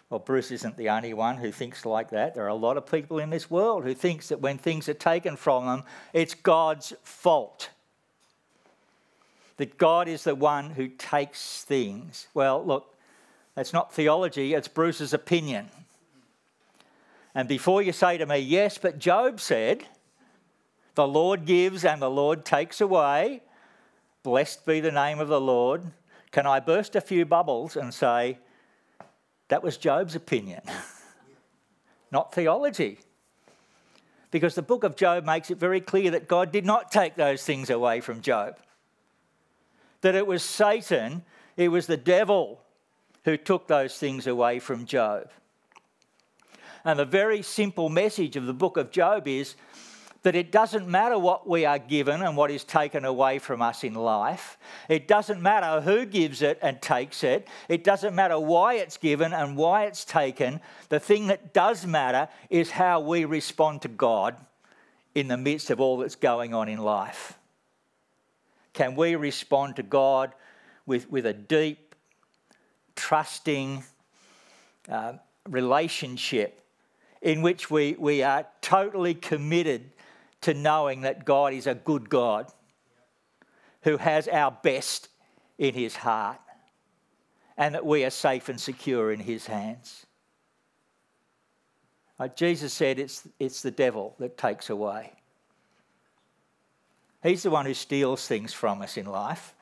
Well, 0.10 0.20
Bruce 0.20 0.52
isn't 0.52 0.78
the 0.78 0.90
only 0.90 1.14
one 1.14 1.38
who 1.38 1.52
thinks 1.52 1.86
like 1.86 2.10
that. 2.10 2.36
There 2.36 2.44
are 2.44 2.50
a 2.50 2.56
lot 2.56 2.78
of 2.78 2.86
people 2.86 3.20
in 3.20 3.30
this 3.30 3.50
world 3.50 3.84
who 3.84 3.94
thinks 3.94 4.30
that 4.30 4.42
when 4.42 4.58
things 4.58 4.90
are 4.90 4.94
taken 4.94 5.38
from 5.38 5.66
them, 5.66 5.84
it's 6.12 6.34
God's 6.34 6.94
fault 7.04 7.70
that 9.58 9.78
God 9.78 10.08
is 10.08 10.24
the 10.24 10.36
one 10.36 10.72
who 10.72 10.88
takes 10.88 11.64
things. 11.64 12.28
Well, 12.34 12.64
look, 12.64 12.94
that's 13.56 13.74
not 13.74 13.94
theology, 13.94 14.54
it's 14.54 14.68
Bruce's 14.68 15.14
opinion. 15.14 15.70
And 17.36 17.48
before 17.48 17.82
you 17.82 17.92
say 17.92 18.18
to 18.18 18.26
me, 18.26 18.38
yes, 18.38 18.78
but 18.78 19.00
Job 19.00 19.40
said, 19.40 19.86
the 20.96 21.08
Lord 21.08 21.46
gives 21.46 21.84
and 21.84 22.02
the 22.02 22.10
Lord 22.10 22.46
takes 22.46 22.82
away, 22.82 23.42
blessed 24.22 24.66
be 24.66 24.80
the 24.80 24.92
name 24.92 25.20
of 25.20 25.28
the 25.28 25.42
Lord, 25.42 25.84
can 26.32 26.46
I 26.48 26.60
burst 26.60 26.96
a 26.96 27.02
few 27.02 27.26
bubbles 27.26 27.76
and 27.76 27.94
say, 27.94 28.38
that 29.50 29.64
was 29.64 29.78
Job's 29.78 30.16
opinion, 30.16 30.62
not 32.12 32.34
theology? 32.34 33.00
Because 34.32 34.56
the 34.56 34.64
book 34.64 34.84
of 34.84 34.96
Job 34.96 35.26
makes 35.26 35.52
it 35.52 35.60
very 35.60 35.82
clear 35.82 36.10
that 36.12 36.28
God 36.28 36.52
did 36.52 36.66
not 36.66 36.92
take 36.92 37.16
those 37.16 37.44
things 37.44 37.70
away 37.70 38.02
from 38.02 38.22
Job 38.22 38.58
that 40.04 40.16
it 40.16 40.28
was 40.28 40.44
Satan, 40.44 41.24
it 41.58 41.70
was 41.70 41.88
the 41.88 41.98
devil 41.98 42.62
who 43.24 43.38
took 43.38 43.68
those 43.68 43.98
things 43.98 44.28
away 44.28 44.60
from 44.60 44.86
Job. 44.86 45.30
And 46.86 47.00
the 47.00 47.06
very 47.06 47.42
simple 47.42 47.88
message 47.88 48.36
of 48.36 48.46
the 48.46 48.54
book 48.54 48.76
of 48.76 48.92
Job 48.92 49.28
is 49.28 49.56
that 50.24 50.36
it 50.36 50.52
doesn't 50.52 50.88
matter 50.88 51.18
what 51.18 51.48
we 51.48 51.66
are 51.66 51.80
given 51.80 52.22
and 52.22 52.36
what 52.36 52.52
is 52.52 52.66
taken 52.66 53.06
away 53.06 53.40
from 53.40 53.62
us 53.62 53.84
in 53.86 53.94
life. 53.94 54.58
It 54.90 55.08
doesn't 55.08 55.42
matter 55.42 55.82
who 55.82 56.06
gives 56.06 56.42
it 56.42 56.60
and 56.62 56.82
takes 56.82 57.24
it. 57.24 57.48
It 57.70 57.86
doesn't 57.86 58.14
matter 58.14 58.38
why 58.38 58.76
it's 58.76 58.98
given 58.98 59.32
and 59.32 59.56
why 59.56 59.86
it's 59.86 60.04
taken. 60.04 60.60
The 60.90 61.00
thing 61.00 61.28
that 61.28 61.54
does 61.54 61.86
matter 61.86 62.28
is 62.50 62.72
how 62.72 63.00
we 63.00 63.24
respond 63.24 63.82
to 63.84 63.88
God 63.88 64.36
in 65.16 65.30
the 65.30 65.38
midst 65.38 65.70
of 65.70 65.80
all 65.80 65.98
that's 65.98 66.16
going 66.16 66.54
on 66.54 66.68
in 66.68 66.80
life. 66.80 67.38
Can 68.74 68.96
we 68.96 69.16
respond 69.16 69.76
to 69.78 69.84
God 69.84 70.34
with, 70.86 71.10
with 71.10 71.26
a 71.26 71.34
deep, 71.34 71.96
trusting 72.96 73.84
uh, 74.90 75.14
relationship 75.48 76.60
in 77.22 77.42
which 77.42 77.72
we, 77.72 77.96
we 77.98 78.24
are 78.24 78.46
totally 78.62 79.14
committed 79.14 79.92
to 80.42 80.54
knowing 80.54 81.02
that 81.02 81.24
God 81.24 81.54
is 81.54 81.68
a 81.68 81.76
good 81.76 82.10
God 82.10 82.52
who 83.84 83.98
has 83.98 84.28
our 84.28 84.52
best 84.52 85.10
in 85.58 85.74
his 85.74 85.96
heart 85.96 86.40
and 87.58 87.76
that 87.76 87.86
we 87.86 88.04
are 88.04 88.10
safe 88.10 88.50
and 88.50 88.60
secure 88.60 89.12
in 89.12 89.20
his 89.20 89.46
hands? 89.46 90.06
Like 92.20 92.36
Jesus 92.36 92.74
said, 92.74 93.00
it's, 93.00 93.28
it's 93.40 93.62
the 93.62 93.72
devil 93.72 94.16
that 94.20 94.38
takes 94.38 94.70
away. 94.70 95.14
He's 97.24 97.44
the 97.44 97.50
one 97.50 97.66
who 97.66 97.74
steals 97.74 98.28
things 98.28 98.54
from 98.54 98.82
us 98.82 98.98
in 98.98 99.06
life. 99.06 99.56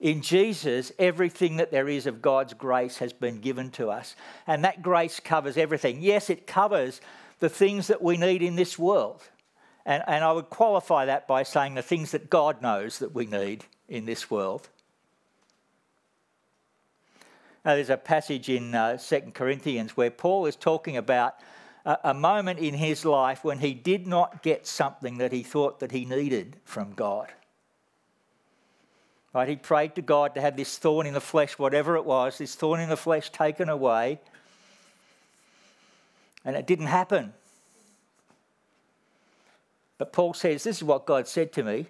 In 0.00 0.22
Jesus, 0.22 0.90
everything 0.98 1.56
that 1.56 1.70
there 1.70 1.88
is 1.88 2.06
of 2.06 2.22
God's 2.22 2.54
grace 2.54 2.96
has 2.98 3.12
been 3.12 3.40
given 3.40 3.70
to 3.72 3.90
us. 3.90 4.16
And 4.46 4.64
that 4.64 4.80
grace 4.80 5.20
covers 5.20 5.58
everything. 5.58 6.00
Yes, 6.00 6.30
it 6.30 6.46
covers 6.46 7.02
the 7.38 7.50
things 7.50 7.88
that 7.88 8.00
we 8.00 8.16
need 8.16 8.42
in 8.42 8.56
this 8.56 8.78
world. 8.78 9.22
And, 9.84 10.02
and 10.06 10.24
I 10.24 10.32
would 10.32 10.48
qualify 10.48 11.04
that 11.04 11.28
by 11.28 11.42
saying 11.42 11.74
the 11.74 11.82
things 11.82 12.12
that 12.12 12.30
God 12.30 12.62
knows 12.62 12.98
that 12.98 13.14
we 13.14 13.26
need 13.26 13.66
in 13.88 14.06
this 14.06 14.30
world. 14.30 14.70
Now, 17.62 17.74
there's 17.74 17.90
a 17.90 17.98
passage 17.98 18.48
in 18.48 18.74
uh, 18.74 18.96
2 18.96 19.32
Corinthians 19.34 19.94
where 19.94 20.10
Paul 20.10 20.46
is 20.46 20.56
talking 20.56 20.96
about 20.96 21.34
a, 21.84 22.14
moment 22.14 22.58
in 22.58 22.74
his 22.74 23.04
life 23.04 23.44
when 23.44 23.58
he 23.58 23.74
did 23.74 24.06
not 24.06 24.42
get 24.42 24.66
something 24.66 25.18
that 25.18 25.32
he 25.32 25.42
thought 25.42 25.80
that 25.80 25.92
he 25.92 26.04
needed 26.04 26.56
from 26.64 26.92
God. 26.92 27.32
Right? 29.32 29.48
He 29.48 29.56
prayed 29.56 29.94
to 29.94 30.02
God 30.02 30.34
to 30.34 30.40
have 30.40 30.56
this 30.56 30.76
thorn 30.76 31.06
in 31.06 31.14
the 31.14 31.20
flesh, 31.20 31.58
whatever 31.58 31.96
it 31.96 32.04
was, 32.04 32.38
this 32.38 32.54
thorn 32.54 32.80
in 32.80 32.88
the 32.88 32.96
flesh 32.96 33.30
taken 33.30 33.68
away. 33.68 34.20
And 36.44 36.56
it 36.56 36.66
didn't 36.66 36.86
happen. 36.86 37.32
But 39.98 40.12
Paul 40.12 40.34
says, 40.34 40.64
This 40.64 40.78
is 40.78 40.84
what 40.84 41.06
God 41.06 41.28
said 41.28 41.52
to 41.52 41.62
me 41.62 41.86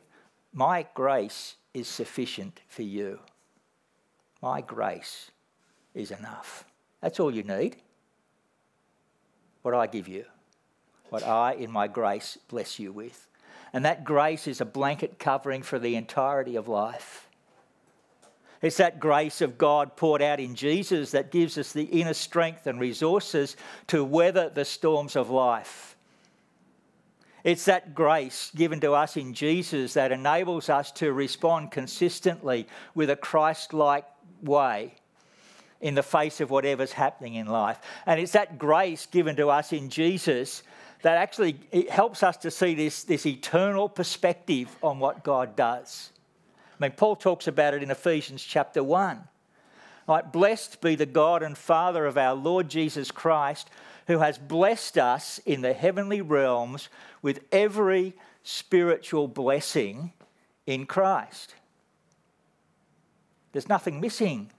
My 0.53 0.87
grace 0.95 1.57
is 1.73 1.89
sufficient 1.89 2.61
for 2.69 2.83
you. 2.83 3.21
My 4.43 4.61
grace 4.61 5.31
is 5.95 6.11
enough. 6.11 6.65
That's 7.01 7.21
all 7.21 7.35
you 7.35 7.43
need. 7.43 7.77
What 9.63 9.75
I 9.75 9.87
give 9.87 10.09
you, 10.09 10.25
what 11.11 11.23
I, 11.23 11.53
in 11.55 11.71
my 11.71 11.87
grace, 11.87 12.39
bless 12.49 12.79
you 12.79 12.93
with. 12.93 13.27
And 13.73 13.85
that 13.85 14.05
grace 14.05 14.47
is 14.47 14.61
a 14.61 14.65
blanket 14.65 15.19
covering 15.19 15.63
for 15.63 15.79
the 15.79 15.97
entirety 15.97 16.57
of 16.57 16.69
life. 16.69 17.29
It's 18.63 18.77
that 18.77 19.01
grace 19.01 19.41
of 19.41 19.57
God 19.57 19.97
poured 19.97 20.21
out 20.21 20.41
in 20.41 20.55
Jesus 20.55 21.13
that 21.13 21.31
gives 21.31 21.57
us 21.57 21.73
the 21.73 21.85
inner 21.85 22.15
strength 22.15 22.67
and 22.67 22.79
resources 22.79 23.57
to 23.87 24.05
weather 24.05 24.51
the 24.51 24.65
storms 24.65 25.17
of 25.17 25.31
life. 25.31 25.97
It's 27.43 27.65
that 27.65 27.95
grace 27.95 28.51
given 28.55 28.81
to 28.81 28.93
us 28.93 29.17
in 29.17 29.33
Jesus 29.33 29.95
that 29.95 30.13
enables 30.13 30.69
us 30.69 30.93
to 30.93 31.13
respond 31.13 31.71
consistently 31.71 32.67
with 32.95 33.09
a 33.09 33.17
Christ 33.17 33.73
like 33.73 34.05
way 34.43 34.95
in 35.81 35.95
the 35.95 36.03
face 36.03 36.41
of 36.41 36.51
whatever's 36.51 36.93
happening 36.93 37.35
in 37.35 37.47
life. 37.47 37.79
And 38.07 38.21
it's 38.21 38.33
that 38.33 38.59
grace 38.59 39.07
given 39.07 39.37
to 39.37 39.49
us 39.49 39.73
in 39.73 39.89
Jesus 39.89 40.63
that 41.03 41.17
actually 41.17 41.59
helps 41.89 42.23
us 42.23 42.37
to 42.39 42.51
see 42.51 42.75
this, 42.75 43.05
this 43.05 43.25
eternal 43.25 43.89
perspective 43.89 44.69
on 44.83 44.99
what 44.99 45.25
God 45.25 45.57
does. 45.57 46.11
I 46.79 46.85
mean, 46.85 46.93
Paul 46.93 47.17
talks 47.17 47.47
about 47.47 47.75
it 47.75 47.83
in 47.83 47.91
Ephesians 47.91 48.43
chapter 48.43 48.85
1. 48.85 49.23
Like, 50.07 50.33
blessed 50.33 50.81
be 50.81 50.97
the 50.97 51.07
God 51.07 51.43
and 51.43 51.57
Father 51.57 52.05
of 52.05 52.19
our 52.19 52.35
Lord 52.35 52.69
Jesus 52.69 53.11
Christ, 53.11 53.71
who 54.07 54.19
has 54.19 54.39
blessed 54.39 54.99
us 54.99 55.39
in 55.47 55.61
the 55.61 55.73
heavenly 55.73 56.21
realms 56.21 56.89
with 57.23 57.45
every 57.53 58.15
spiritual 58.43 59.29
blessing 59.29 60.13
in 60.67 60.87
Christ. 60.87 61.55
There's 63.53 63.69
nothing 63.69 64.01
missing. 64.01 64.51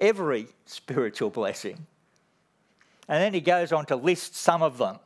Every 0.00 0.48
spiritual 0.64 1.30
blessing. 1.30 1.86
And 3.08 3.22
then 3.22 3.34
he 3.34 3.40
goes 3.40 3.72
on 3.72 3.86
to 3.86 3.96
list 3.96 4.36
some 4.36 4.62
of 4.62 4.78
them. 4.78 4.98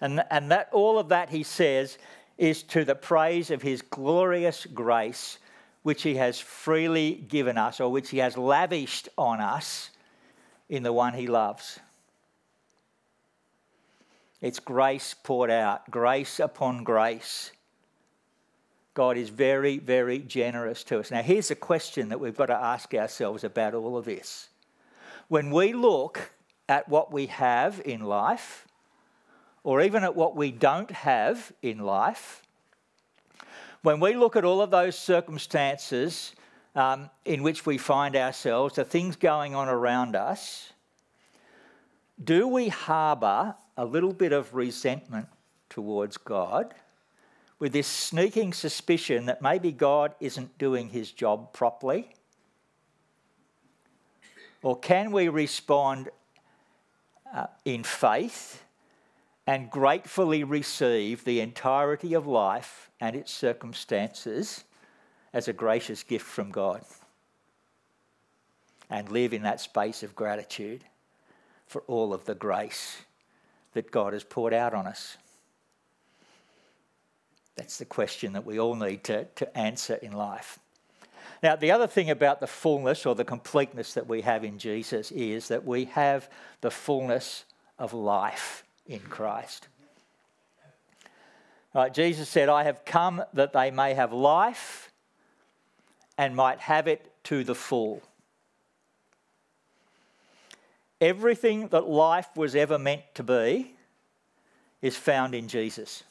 And, 0.00 0.22
and 0.30 0.50
that 0.50 0.68
all 0.72 0.98
of 0.98 1.08
that 1.08 1.30
he 1.30 1.42
says 1.42 1.98
is 2.38 2.62
to 2.64 2.84
the 2.84 2.94
praise 2.94 3.50
of 3.50 3.62
his 3.62 3.82
glorious 3.82 4.66
grace, 4.66 5.38
which 5.82 6.02
he 6.02 6.16
has 6.16 6.38
freely 6.38 7.14
given 7.14 7.58
us, 7.58 7.80
or 7.80 7.90
which 7.90 8.10
he 8.10 8.18
has 8.18 8.36
lavished 8.36 9.08
on 9.18 9.40
us 9.40 9.90
in 10.68 10.82
the 10.82 10.92
one 10.92 11.14
he 11.14 11.26
loves. 11.26 11.78
It's 14.40 14.60
grace 14.60 15.14
poured 15.22 15.50
out, 15.50 15.90
grace 15.90 16.38
upon 16.38 16.84
grace. 16.84 17.50
God 18.94 19.16
is 19.16 19.28
very, 19.28 19.78
very 19.78 20.20
generous 20.20 20.84
to 20.84 21.00
us. 21.00 21.10
Now, 21.10 21.22
here's 21.22 21.50
a 21.50 21.56
question 21.56 22.08
that 22.10 22.20
we've 22.20 22.36
got 22.36 22.46
to 22.46 22.54
ask 22.54 22.94
ourselves 22.94 23.42
about 23.42 23.74
all 23.74 23.96
of 23.96 24.04
this. 24.04 24.48
When 25.26 25.50
we 25.50 25.72
look 25.72 26.30
at 26.68 26.88
what 26.88 27.12
we 27.12 27.26
have 27.26 27.82
in 27.84 28.04
life, 28.04 28.68
or 29.64 29.82
even 29.82 30.04
at 30.04 30.14
what 30.14 30.36
we 30.36 30.52
don't 30.52 30.90
have 30.92 31.52
in 31.60 31.80
life, 31.80 32.42
when 33.82 33.98
we 33.98 34.14
look 34.14 34.36
at 34.36 34.44
all 34.44 34.62
of 34.62 34.70
those 34.70 34.96
circumstances 34.96 36.32
um, 36.76 37.10
in 37.24 37.42
which 37.42 37.66
we 37.66 37.78
find 37.78 38.14
ourselves, 38.14 38.76
the 38.76 38.84
things 38.84 39.16
going 39.16 39.54
on 39.54 39.68
around 39.68 40.14
us, 40.14 40.72
do 42.22 42.46
we 42.46 42.68
harbour 42.68 43.56
a 43.76 43.84
little 43.84 44.12
bit 44.12 44.32
of 44.32 44.54
resentment 44.54 45.26
towards 45.68 46.16
God 46.16 46.74
with 47.64 47.72
this 47.72 47.86
sneaking 47.86 48.52
suspicion 48.52 49.24
that 49.24 49.40
maybe 49.40 49.72
God 49.72 50.14
isn't 50.20 50.58
doing 50.58 50.90
his 50.90 51.10
job 51.10 51.54
properly? 51.54 52.14
Or 54.62 54.78
can 54.78 55.12
we 55.12 55.30
respond 55.30 56.10
uh, 57.32 57.46
in 57.64 57.82
faith 57.82 58.62
and 59.46 59.70
gratefully 59.70 60.44
receive 60.44 61.24
the 61.24 61.40
entirety 61.40 62.12
of 62.12 62.26
life 62.26 62.90
and 63.00 63.16
its 63.16 63.32
circumstances 63.32 64.64
as 65.32 65.48
a 65.48 65.54
gracious 65.54 66.02
gift 66.02 66.26
from 66.26 66.50
God. 66.50 66.82
And 68.90 69.08
live 69.08 69.32
in 69.32 69.40
that 69.44 69.62
space 69.62 70.02
of 70.02 70.14
gratitude 70.14 70.84
for 71.66 71.80
all 71.86 72.12
of 72.12 72.26
the 72.26 72.34
grace 72.34 72.98
that 73.72 73.90
God 73.90 74.12
has 74.12 74.22
poured 74.22 74.52
out 74.52 74.74
on 74.74 74.86
us. 74.86 75.16
That's 77.56 77.78
the 77.78 77.84
question 77.84 78.32
that 78.32 78.44
we 78.44 78.58
all 78.58 78.74
need 78.74 79.04
to, 79.04 79.24
to 79.24 79.56
answer 79.56 79.94
in 79.94 80.12
life. 80.12 80.58
Now, 81.42 81.56
the 81.56 81.70
other 81.70 81.86
thing 81.86 82.10
about 82.10 82.40
the 82.40 82.46
fullness 82.46 83.04
or 83.06 83.14
the 83.14 83.24
completeness 83.24 83.94
that 83.94 84.08
we 84.08 84.22
have 84.22 84.44
in 84.44 84.58
Jesus 84.58 85.12
is 85.12 85.48
that 85.48 85.64
we 85.64 85.84
have 85.86 86.28
the 86.62 86.70
fullness 86.70 87.44
of 87.78 87.92
life 87.92 88.64
in 88.86 89.00
Christ. 89.00 89.68
Right, 91.74 91.92
Jesus 91.92 92.28
said, 92.28 92.48
I 92.48 92.64
have 92.64 92.84
come 92.84 93.22
that 93.34 93.52
they 93.52 93.70
may 93.70 93.94
have 93.94 94.12
life 94.12 94.92
and 96.16 96.36
might 96.36 96.60
have 96.60 96.86
it 96.86 97.12
to 97.24 97.42
the 97.42 97.54
full. 97.54 98.00
Everything 101.00 101.68
that 101.68 101.88
life 101.88 102.28
was 102.36 102.54
ever 102.54 102.78
meant 102.78 103.02
to 103.14 103.22
be 103.22 103.74
is 104.80 104.96
found 104.96 105.34
in 105.34 105.48
Jesus. 105.48 106.04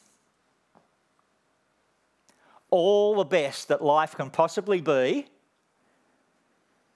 All 2.76 3.14
the 3.14 3.24
best 3.24 3.68
that 3.68 3.84
life 3.84 4.16
can 4.16 4.30
possibly 4.30 4.80
be, 4.80 5.28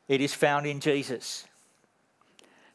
it 0.09 0.21
is 0.21 0.35
found 0.35 0.67
in 0.67 0.81
Jesus. 0.81 1.47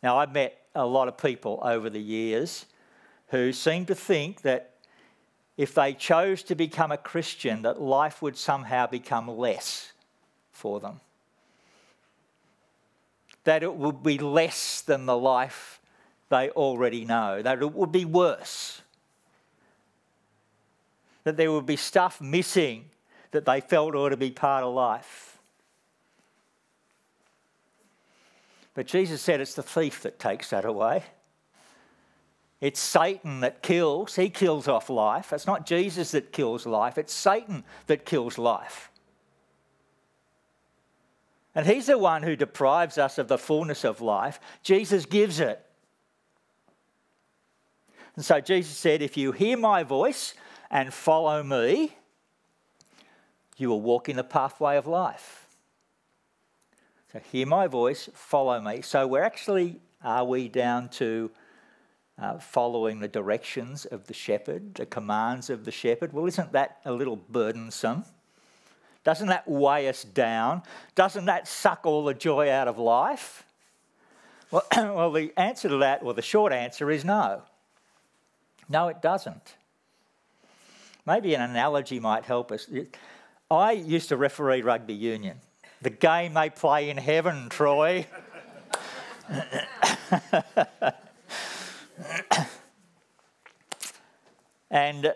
Now, 0.02 0.20
I've 0.20 0.32
met 0.32 0.58
a 0.74 0.86
lot 0.86 1.10
of 1.10 1.18
people 1.18 1.60
over 1.62 1.90
the 1.90 2.00
years 2.00 2.66
who 3.28 3.52
seem 3.52 3.86
to 3.88 3.94
think 3.94 4.44
that 4.44 4.76
if 5.58 5.76
they 5.76 5.94
chose 5.94 6.44
to 6.44 6.56
become 6.56 6.94
a 6.94 6.98
Christian, 6.98 7.64
that 7.64 7.82
life 7.82 8.22
would 8.22 8.38
somehow 8.38 8.88
become 8.88 9.28
less 9.28 9.92
for 10.54 10.80
them. 10.80 11.02
That 13.44 13.64
it 13.64 13.76
would 13.76 14.02
be 14.02 14.18
less 14.18 14.80
than 14.80 15.08
the 15.08 15.18
life 15.18 15.82
they 16.30 16.52
already 16.52 17.04
know, 17.04 17.42
that 17.42 17.62
it 17.62 17.74
would 17.74 17.92
be 17.92 18.06
worse. 18.06 18.82
That 21.26 21.36
there 21.36 21.52
would 21.52 21.66
be 21.66 21.76
stuff 21.76 22.22
missing 22.22 22.92
that 23.34 23.46
they 23.46 23.62
felt 23.62 23.94
ought 23.94 24.10
to 24.10 24.18
be 24.18 24.32
part 24.32 24.64
of 24.64 24.74
life. 24.74 25.38
But 28.74 28.88
Jesus 28.88 29.22
said 29.22 29.42
it's 29.42 29.54
the 29.54 29.64
thief 29.64 30.02
that 30.02 30.18
takes 30.18 30.50
that 30.50 30.66
away. 30.66 31.04
It's 32.62 32.80
Satan 32.80 33.42
that 33.42 33.62
kills. 33.62 34.16
He 34.16 34.30
kills 34.30 34.68
off 34.68 34.90
life. 34.90 35.34
It's 35.34 35.46
not 35.46 35.66
Jesus 35.66 36.12
that 36.12 36.32
kills 36.32 36.66
life, 36.66 36.98
it's 36.98 37.14
Satan 37.14 37.64
that 37.88 38.06
kills 38.06 38.38
life. 38.38 38.90
And 41.56 41.68
he's 41.68 41.86
the 41.86 42.00
one 42.00 42.24
who 42.24 42.36
deprives 42.36 42.98
us 42.98 43.18
of 43.20 43.28
the 43.28 43.38
fullness 43.38 43.84
of 43.84 44.02
life. 44.02 44.40
Jesus 44.64 45.06
gives 45.06 45.40
it. 45.40 45.64
And 48.16 48.26
so 48.26 48.40
Jesus 48.40 48.76
said, 48.76 49.02
If 49.02 49.18
you 49.18 49.32
hear 49.32 49.58
my 49.58 49.84
voice 49.84 50.34
and 50.72 50.92
follow 50.92 51.44
me, 51.44 51.96
you 53.64 53.70
will 53.70 53.82
walk 53.82 54.10
in 54.10 54.16
the 54.16 54.24
pathway 54.24 54.78
of 54.78 54.86
life. 54.86 55.48
So 57.12 57.20
hear 57.32 57.48
my 57.48 57.66
voice, 57.68 58.10
follow 58.14 58.60
me. 58.60 58.82
So 58.82 59.08
we're 59.08 59.24
actually, 59.24 59.80
are 60.04 60.26
we 60.26 60.50
down 60.50 60.90
to 60.90 61.32
uh, 62.22 62.38
following 62.38 63.00
the 63.00 63.08
directions 63.08 63.86
of 63.86 64.08
the 64.08 64.14
shepherd, 64.14 64.76
the 64.76 64.86
commands 64.86 65.50
of 65.50 65.66
the 65.66 65.72
shepherd. 65.72 66.14
Well, 66.14 66.26
isn't 66.28 66.52
that 66.52 66.78
a 66.86 66.92
little 66.92 67.16
burdensome? 67.16 68.06
Doesn't 69.04 69.28
that 69.28 69.48
weigh 69.48 69.90
us 69.90 70.04
down? 70.04 70.62
Doesn't 70.96 71.26
that 71.26 71.48
suck 71.48 71.86
all 71.86 72.04
the 72.04 72.14
joy 72.14 72.50
out 72.50 72.68
of 72.68 72.78
life? 72.78 73.44
Well, 74.52 74.64
well, 74.76 75.12
the 75.12 75.34
answer 75.38 75.70
to 75.70 75.78
that, 75.78 76.04
or 76.04 76.14
the 76.14 76.22
short 76.22 76.54
answer, 76.54 76.92
is 76.92 77.04
no. 77.04 77.42
No, 78.70 78.88
it 78.88 79.02
doesn't. 79.02 79.56
Maybe 81.06 81.34
an 81.34 81.42
analogy 81.42 82.00
might 82.00 82.24
help 82.24 82.52
us. 82.52 82.70
I 83.50 83.72
used 83.74 84.10
to 84.10 84.18
referee 84.18 84.62
rugby 84.62 84.94
union. 84.94 85.40
The 85.82 85.90
game 85.90 86.34
they 86.34 86.50
play 86.50 86.90
in 86.90 86.98
heaven, 86.98 87.50
Troy. 87.50 88.08
and 94.72 95.14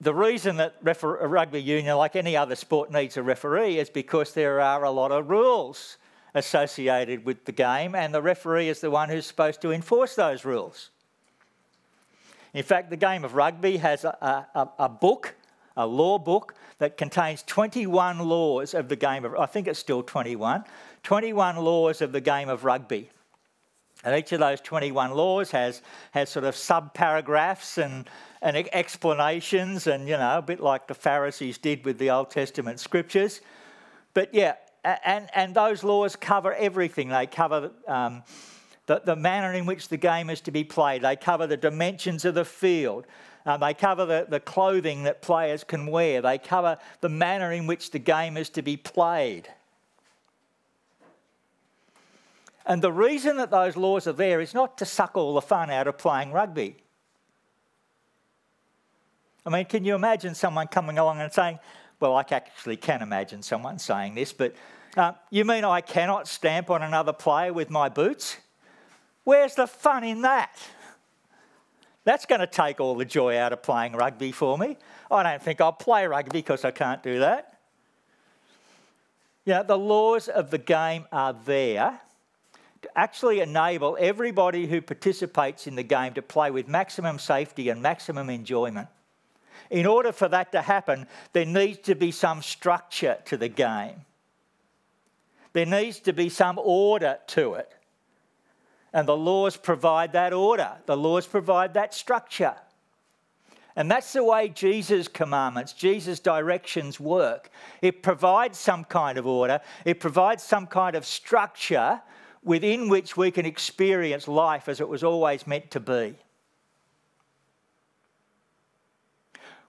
the 0.00 0.14
reason 0.14 0.56
that 0.56 0.76
refer- 0.82 1.26
rugby 1.26 1.62
union, 1.62 1.96
like 1.96 2.16
any 2.16 2.36
other 2.36 2.54
sport, 2.54 2.90
needs 2.92 3.16
a 3.16 3.22
referee 3.22 3.78
is 3.78 3.88
because 3.90 4.34
there 4.34 4.60
are 4.60 4.84
a 4.84 4.90
lot 4.90 5.12
of 5.12 5.30
rules 5.30 5.96
associated 6.34 7.24
with 7.24 7.44
the 7.44 7.52
game, 7.52 7.94
and 7.94 8.14
the 8.14 8.20
referee 8.20 8.68
is 8.68 8.80
the 8.80 8.90
one 8.90 9.08
who's 9.08 9.26
supposed 9.26 9.60
to 9.62 9.70
enforce 9.70 10.14
those 10.14 10.44
rules. 10.44 10.90
In 12.52 12.62
fact, 12.62 12.90
the 12.90 12.96
game 12.96 13.24
of 13.24 13.34
rugby 13.34 13.78
has 13.78 14.04
a, 14.04 14.46
a, 14.54 14.68
a 14.78 14.88
book, 14.88 15.34
a 15.76 15.86
law 15.86 16.18
book, 16.18 16.54
that 16.78 16.96
contains 16.96 17.42
21 17.44 18.18
laws 18.18 18.74
of 18.74 18.88
the 18.88 18.96
game 18.96 19.24
of, 19.24 19.34
I 19.36 19.46
think 19.46 19.68
it's 19.68 19.78
still 19.78 20.02
21, 20.02 20.64
21 21.02 21.56
laws 21.56 22.02
of 22.02 22.12
the 22.12 22.20
game 22.20 22.48
of 22.48 22.64
rugby. 22.64 23.10
And 24.04 24.14
each 24.16 24.32
of 24.32 24.40
those 24.40 24.60
21 24.60 25.12
laws 25.12 25.50
has, 25.52 25.80
has 26.10 26.28
sort 26.28 26.44
of 26.44 26.54
sub 26.54 26.92
paragraphs 26.92 27.78
and, 27.78 28.08
and 28.42 28.56
explanations, 28.74 29.86
and 29.86 30.06
you 30.08 30.16
know, 30.16 30.38
a 30.38 30.42
bit 30.42 30.60
like 30.60 30.88
the 30.88 30.94
Pharisees 30.94 31.58
did 31.58 31.84
with 31.84 31.98
the 31.98 32.10
Old 32.10 32.30
Testament 32.30 32.80
scriptures. 32.80 33.40
But 34.12 34.34
yeah, 34.34 34.56
and, 34.84 35.28
and 35.34 35.54
those 35.54 35.82
laws 35.82 36.16
cover 36.16 36.52
everything. 36.54 37.08
They 37.08 37.26
cover 37.26 37.70
um, 37.88 38.22
the, 38.86 39.00
the 39.02 39.16
manner 39.16 39.54
in 39.54 39.64
which 39.64 39.88
the 39.88 39.96
game 39.96 40.28
is 40.28 40.42
to 40.42 40.50
be 40.50 40.64
played, 40.64 41.02
they 41.02 41.16
cover 41.16 41.46
the 41.46 41.56
dimensions 41.56 42.24
of 42.24 42.34
the 42.34 42.44
field. 42.44 43.06
Um, 43.46 43.60
they 43.60 43.74
cover 43.74 44.06
the, 44.06 44.26
the 44.28 44.40
clothing 44.40 45.02
that 45.02 45.20
players 45.20 45.64
can 45.64 45.86
wear. 45.86 46.22
They 46.22 46.38
cover 46.38 46.78
the 47.00 47.10
manner 47.10 47.52
in 47.52 47.66
which 47.66 47.90
the 47.90 47.98
game 47.98 48.36
is 48.36 48.48
to 48.50 48.62
be 48.62 48.76
played. 48.76 49.48
And 52.66 52.80
the 52.80 52.92
reason 52.92 53.36
that 53.36 53.50
those 53.50 53.76
laws 53.76 54.06
are 54.06 54.12
there 54.12 54.40
is 54.40 54.54
not 54.54 54.78
to 54.78 54.86
suck 54.86 55.16
all 55.16 55.34
the 55.34 55.42
fun 55.42 55.70
out 55.70 55.86
of 55.86 55.98
playing 55.98 56.32
rugby. 56.32 56.76
I 59.44 59.50
mean, 59.50 59.66
can 59.66 59.84
you 59.84 59.94
imagine 59.94 60.34
someone 60.34 60.68
coming 60.68 60.96
along 60.96 61.20
and 61.20 61.30
saying, 61.30 61.58
well, 62.00 62.14
I 62.16 62.24
actually 62.30 62.76
can 62.78 63.02
imagine 63.02 63.42
someone 63.42 63.78
saying 63.78 64.14
this, 64.14 64.32
but 64.32 64.54
uh, 64.96 65.12
you 65.30 65.44
mean 65.44 65.64
I 65.64 65.82
cannot 65.82 66.26
stamp 66.28 66.70
on 66.70 66.82
another 66.82 67.12
player 67.12 67.52
with 67.52 67.68
my 67.68 67.90
boots? 67.90 68.38
Where's 69.24 69.54
the 69.54 69.66
fun 69.66 70.02
in 70.02 70.22
that? 70.22 70.56
That's 72.04 72.26
going 72.26 72.40
to 72.40 72.46
take 72.46 72.80
all 72.80 72.94
the 72.94 73.04
joy 73.04 73.38
out 73.38 73.52
of 73.52 73.62
playing 73.62 73.94
rugby 73.94 74.30
for 74.30 74.58
me. 74.58 74.76
I 75.10 75.22
don't 75.22 75.42
think 75.42 75.60
I'll 75.60 75.72
play 75.72 76.06
rugby 76.06 76.38
because 76.38 76.64
I 76.64 76.70
can't 76.70 77.02
do 77.02 77.20
that. 77.20 77.58
Yeah, 79.46 79.62
the 79.62 79.78
laws 79.78 80.28
of 80.28 80.50
the 80.50 80.58
game 80.58 81.06
are 81.12 81.32
there 81.32 82.00
to 82.82 82.98
actually 82.98 83.40
enable 83.40 83.96
everybody 83.98 84.66
who 84.66 84.80
participates 84.80 85.66
in 85.66 85.74
the 85.74 85.82
game 85.82 86.14
to 86.14 86.22
play 86.22 86.50
with 86.50 86.68
maximum 86.68 87.18
safety 87.18 87.70
and 87.70 87.80
maximum 87.80 88.28
enjoyment. 88.28 88.88
In 89.70 89.86
order 89.86 90.12
for 90.12 90.28
that 90.28 90.52
to 90.52 90.60
happen, 90.60 91.06
there 91.32 91.46
needs 91.46 91.78
to 91.80 91.94
be 91.94 92.10
some 92.10 92.42
structure 92.42 93.18
to 93.24 93.36
the 93.36 93.48
game. 93.48 94.02
There 95.54 95.66
needs 95.66 96.00
to 96.00 96.12
be 96.12 96.28
some 96.28 96.58
order 96.62 97.18
to 97.28 97.54
it. 97.54 97.73
And 98.94 99.08
the 99.08 99.16
laws 99.16 99.56
provide 99.56 100.12
that 100.12 100.32
order, 100.32 100.70
the 100.86 100.96
laws 100.96 101.26
provide 101.26 101.74
that 101.74 101.92
structure. 101.92 102.54
And 103.76 103.90
that's 103.90 104.12
the 104.12 104.22
way 104.22 104.48
Jesus' 104.48 105.08
commandments, 105.08 105.72
Jesus' 105.72 106.20
directions 106.20 107.00
work. 107.00 107.50
It 107.82 108.04
provides 108.04 108.56
some 108.56 108.84
kind 108.84 109.18
of 109.18 109.26
order, 109.26 109.60
it 109.84 109.98
provides 109.98 110.44
some 110.44 110.68
kind 110.68 110.94
of 110.94 111.04
structure 111.04 112.00
within 112.44 112.88
which 112.88 113.16
we 113.16 113.32
can 113.32 113.44
experience 113.44 114.28
life 114.28 114.68
as 114.68 114.80
it 114.80 114.88
was 114.88 115.02
always 115.02 115.44
meant 115.44 115.72
to 115.72 115.80
be. 115.80 116.14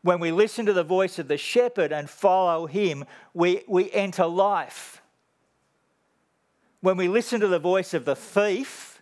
When 0.03 0.19
we 0.19 0.31
listen 0.31 0.67
to 0.67 0.73
the 0.73 0.83
voice 0.83 1.17
of 1.17 1.27
the 1.27 1.37
shepherd 1.37 1.91
and 1.91 2.07
follow 2.07 2.67
him, 2.67 3.05
we, 3.33 3.63
we 3.67 3.91
enter 3.91 4.27
life. 4.27 5.01
When 6.81 6.95
we 6.95 7.07
listen 7.07 7.39
to 7.39 7.47
the 7.47 7.57
voice 7.57 7.95
of 7.95 8.05
the 8.05 8.15
thief, 8.15 8.94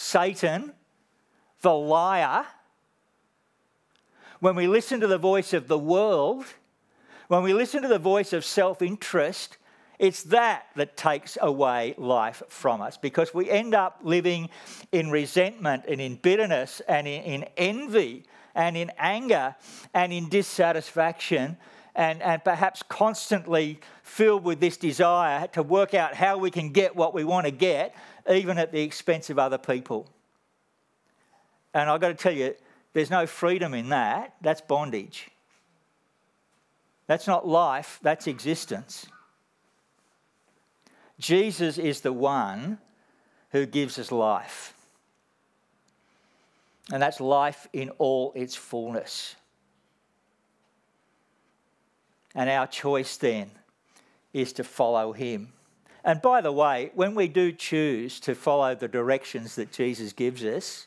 Satan, 0.00 0.72
the 1.62 1.74
liar, 1.74 2.46
when 4.38 4.54
we 4.54 4.68
listen 4.68 5.00
to 5.00 5.08
the 5.08 5.18
voice 5.18 5.52
of 5.52 5.66
the 5.66 5.76
world, 5.76 6.44
when 7.26 7.42
we 7.42 7.52
listen 7.52 7.82
to 7.82 7.88
the 7.88 7.98
voice 7.98 8.32
of 8.32 8.44
self 8.44 8.80
interest, 8.80 9.56
it's 9.98 10.22
that 10.22 10.66
that 10.76 10.96
takes 10.96 11.36
away 11.40 11.96
life 11.98 12.44
from 12.48 12.80
us 12.80 12.96
because 12.96 13.34
we 13.34 13.50
end 13.50 13.74
up 13.74 13.98
living 14.04 14.50
in 14.92 15.10
resentment 15.10 15.84
and 15.88 16.00
in 16.00 16.14
bitterness 16.14 16.80
and 16.86 17.08
in, 17.08 17.22
in 17.24 17.48
envy 17.56 18.24
and 18.54 18.76
in 18.76 18.92
anger 18.98 19.56
and 19.94 20.12
in 20.12 20.28
dissatisfaction 20.28 21.56
and, 21.96 22.22
and 22.22 22.44
perhaps 22.44 22.84
constantly 22.84 23.80
filled 24.04 24.44
with 24.44 24.60
this 24.60 24.76
desire 24.76 25.48
to 25.48 25.62
work 25.64 25.92
out 25.92 26.14
how 26.14 26.38
we 26.38 26.52
can 26.52 26.70
get 26.70 26.94
what 26.94 27.12
we 27.12 27.24
want 27.24 27.46
to 27.46 27.50
get 27.50 27.96
even 28.28 28.58
at 28.58 28.72
the 28.72 28.82
expense 28.82 29.30
of 29.30 29.38
other 29.38 29.58
people. 29.58 30.08
And 31.74 31.88
I've 31.88 32.00
got 32.00 32.08
to 32.08 32.14
tell 32.14 32.32
you, 32.32 32.54
there's 32.92 33.10
no 33.10 33.26
freedom 33.26 33.74
in 33.74 33.90
that. 33.90 34.34
That's 34.40 34.60
bondage. 34.60 35.30
That's 37.06 37.26
not 37.26 37.48
life, 37.48 37.98
that's 38.02 38.26
existence. 38.26 39.06
Jesus 41.18 41.78
is 41.78 42.02
the 42.02 42.12
one 42.12 42.78
who 43.50 43.66
gives 43.66 43.98
us 43.98 44.12
life. 44.12 44.74
And 46.92 47.02
that's 47.02 47.20
life 47.20 47.66
in 47.72 47.90
all 47.98 48.32
its 48.34 48.54
fullness. 48.54 49.36
And 52.34 52.48
our 52.48 52.66
choice 52.66 53.16
then 53.16 53.50
is 54.32 54.52
to 54.54 54.64
follow 54.64 55.12
him. 55.12 55.52
And 56.08 56.22
by 56.22 56.40
the 56.40 56.50
way, 56.50 56.90
when 56.94 57.14
we 57.14 57.28
do 57.28 57.52
choose 57.52 58.18
to 58.20 58.34
follow 58.34 58.74
the 58.74 58.88
directions 58.88 59.56
that 59.56 59.70
Jesus 59.70 60.14
gives 60.14 60.42
us, 60.42 60.86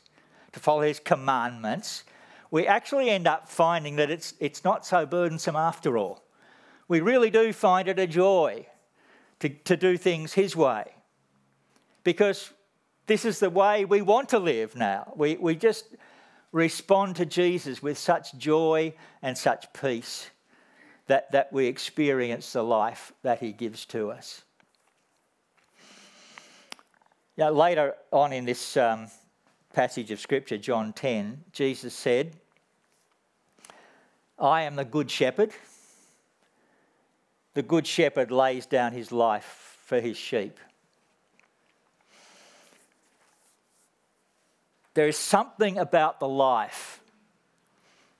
to 0.50 0.58
follow 0.58 0.80
his 0.80 0.98
commandments, 0.98 2.02
we 2.50 2.66
actually 2.66 3.08
end 3.08 3.28
up 3.28 3.48
finding 3.48 3.94
that 3.96 4.10
it's, 4.10 4.34
it's 4.40 4.64
not 4.64 4.84
so 4.84 5.06
burdensome 5.06 5.54
after 5.54 5.96
all. 5.96 6.24
We 6.88 6.98
really 7.02 7.30
do 7.30 7.52
find 7.52 7.86
it 7.86 8.00
a 8.00 8.06
joy 8.08 8.66
to, 9.38 9.48
to 9.48 9.76
do 9.76 9.96
things 9.96 10.32
his 10.32 10.56
way 10.56 10.90
because 12.02 12.50
this 13.06 13.24
is 13.24 13.38
the 13.38 13.48
way 13.48 13.84
we 13.84 14.02
want 14.02 14.30
to 14.30 14.40
live 14.40 14.74
now. 14.74 15.12
We, 15.14 15.36
we 15.36 15.54
just 15.54 15.86
respond 16.50 17.14
to 17.14 17.26
Jesus 17.26 17.80
with 17.80 17.96
such 17.96 18.36
joy 18.38 18.92
and 19.22 19.38
such 19.38 19.72
peace 19.72 20.30
that, 21.06 21.30
that 21.30 21.52
we 21.52 21.66
experience 21.66 22.52
the 22.52 22.64
life 22.64 23.12
that 23.22 23.38
he 23.38 23.52
gives 23.52 23.86
to 23.86 24.10
us. 24.10 24.42
Now, 27.36 27.50
later 27.50 27.94
on 28.10 28.32
in 28.32 28.44
this 28.44 28.76
um, 28.76 29.06
passage 29.72 30.10
of 30.10 30.20
Scripture, 30.20 30.58
John 30.58 30.92
10, 30.92 31.44
Jesus 31.52 31.94
said, 31.94 32.36
I 34.38 34.62
am 34.62 34.76
the 34.76 34.84
good 34.84 35.10
shepherd. 35.10 35.52
The 37.54 37.62
good 37.62 37.86
shepherd 37.86 38.30
lays 38.30 38.66
down 38.66 38.92
his 38.92 39.12
life 39.12 39.78
for 39.84 40.00
his 40.00 40.16
sheep. 40.16 40.58
There 44.94 45.08
is 45.08 45.16
something 45.16 45.78
about 45.78 46.20
the 46.20 46.28
life 46.28 47.00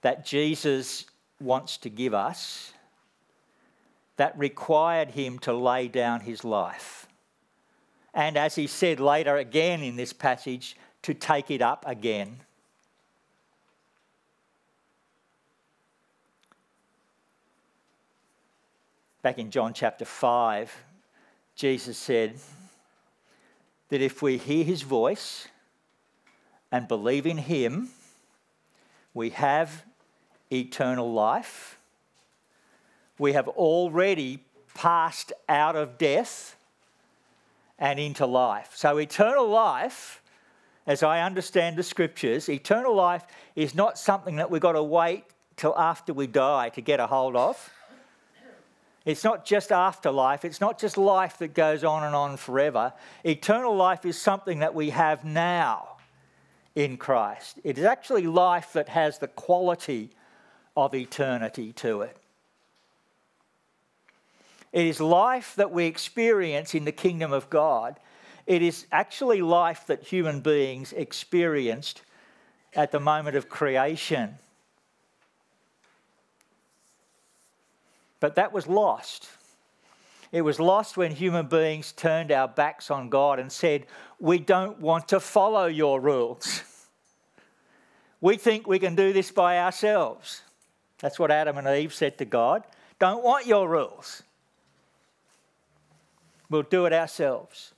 that 0.01 0.25
Jesus 0.25 1.05
wants 1.39 1.77
to 1.79 1.91
give 1.91 2.15
us 2.15 2.73
that 4.17 4.39
required 4.39 5.11
him 5.11 5.39
to 5.41 5.53
lay 5.53 5.89
down 5.89 6.21
his 6.21 6.45
life 6.45 7.07
and 8.15 8.37
as 8.37 8.55
he 8.55 8.67
said 8.67 9.01
later 9.01 9.37
again 9.37 9.83
in 9.83 9.97
this 9.97 10.13
passage, 10.13 10.77
to 11.03 11.15
take 11.15 11.51
it 11.51 11.63
up 11.63 11.85
again. 11.87 12.41
Back 19.23 19.39
in 19.39 19.51
John 19.51 19.73
chapter 19.73 20.05
5, 20.05 20.73
Jesus 21.55 21.97
said 21.97 22.35
that 23.89 24.01
if 24.01 24.21
we 24.21 24.37
hear 24.37 24.65
his 24.65 24.83
voice 24.83 25.49
and 26.71 26.89
believe 26.89 27.27
in 27.27 27.39
him, 27.39 27.91
we 29.15 29.31
have 29.31 29.85
eternal 30.51 31.13
life. 31.13 31.79
we 33.19 33.35
have 33.35 33.47
already 33.49 34.41
passed 34.75 35.33
out 35.49 35.77
of 35.77 35.99
death 35.99 36.57
and 37.83 37.99
into 37.99 38.25
life. 38.25 38.71
So, 38.77 38.97
eternal 38.99 39.49
life, 39.49 40.23
as 40.87 41.03
I 41.03 41.21
understand 41.21 41.77
the 41.77 41.83
scriptures, 41.83 42.49
eternal 42.49 42.95
life 42.95 43.25
is 43.57 43.75
not 43.75 43.99
something 43.99 44.37
that 44.37 44.53
we've 44.53 44.63
got 44.63 44.73
to 44.73 44.83
wait 44.85 45.25
till 45.57 45.77
after 45.77 46.15
we 46.15 46.29
die 46.29 46.69
to 46.71 46.81
get 46.81 47.01
a 47.01 47.09
hold 47.09 47.35
of. 47.35 47.71
It's 49.05 49.25
not 49.25 49.45
just 49.45 49.73
afterlife, 49.73 50.45
it's 50.45 50.61
not 50.61 50.79
just 50.79 50.97
life 50.97 51.39
that 51.39 51.55
goes 51.55 51.83
on 51.83 52.05
and 52.05 52.15
on 52.15 52.37
forever. 52.37 52.93
Eternal 53.25 53.75
life 53.75 54.07
is 54.07 54.17
something 54.17 54.61
that 54.61 54.77
we 54.77 54.91
have 54.91 55.25
now 55.25 55.97
in 56.77 56.97
Christ. 56.97 57.59
It 57.65 57.79
is 57.79 57.85
actually 57.85 58.29
life 58.29 58.75
that 58.75 58.91
has 58.91 59.19
the 59.19 59.27
quality 59.27 60.11
of 60.77 60.95
eternity 60.95 61.73
to 61.73 62.03
it. 62.03 62.17
It 64.73 64.87
is 64.87 65.01
life 65.01 65.55
that 65.57 65.71
we 65.71 65.85
experience 65.85 66.75
in 66.75 66.85
the 66.85 66.93
kingdom 66.93 67.33
of 67.33 67.51
God. 67.51 68.01
It 68.47 68.63
is 68.63 68.87
actually 68.91 69.43
life 69.43 69.87
that 69.87 70.03
human 70.03 70.41
beings 70.41 70.93
experienced 70.93 72.03
at 72.75 72.91
the 72.91 73.01
moment 73.01 73.37
of 73.37 73.49
creation. 73.49 74.37
But 78.19 78.37
that 78.37 78.53
was 78.53 78.67
lost. 78.67 79.29
It 80.31 80.43
was 80.43 80.59
lost 80.59 80.97
when 80.97 81.13
human 81.13 81.47
beings 81.47 81.93
turned 81.93 82.33
our 82.33 82.49
backs 82.49 82.91
on 82.91 83.11
God 83.11 83.39
and 83.39 83.53
said, 83.53 83.87
We 84.19 84.39
don't 84.39 84.81
want 84.81 85.09
to 85.09 85.21
follow 85.21 85.67
your 85.67 86.01
rules. 86.01 86.63
We 88.23 88.37
think 88.37 88.69
we 88.69 88.79
can 88.79 88.95
do 88.95 89.13
this 89.13 89.33
by 89.33 89.59
ourselves. 89.59 90.43
That's 91.01 91.19
what 91.19 91.33
Adam 91.33 91.59
and 91.59 91.67
Eve 91.67 91.93
said 91.93 92.19
to 92.19 92.25
God. 92.25 92.63
Don't 93.01 93.25
want 93.25 93.47
your 93.47 93.69
rules. 93.69 94.23
We'll 96.53 96.63
do 96.65 96.85
it 96.85 96.93
ourselves. 96.93 97.73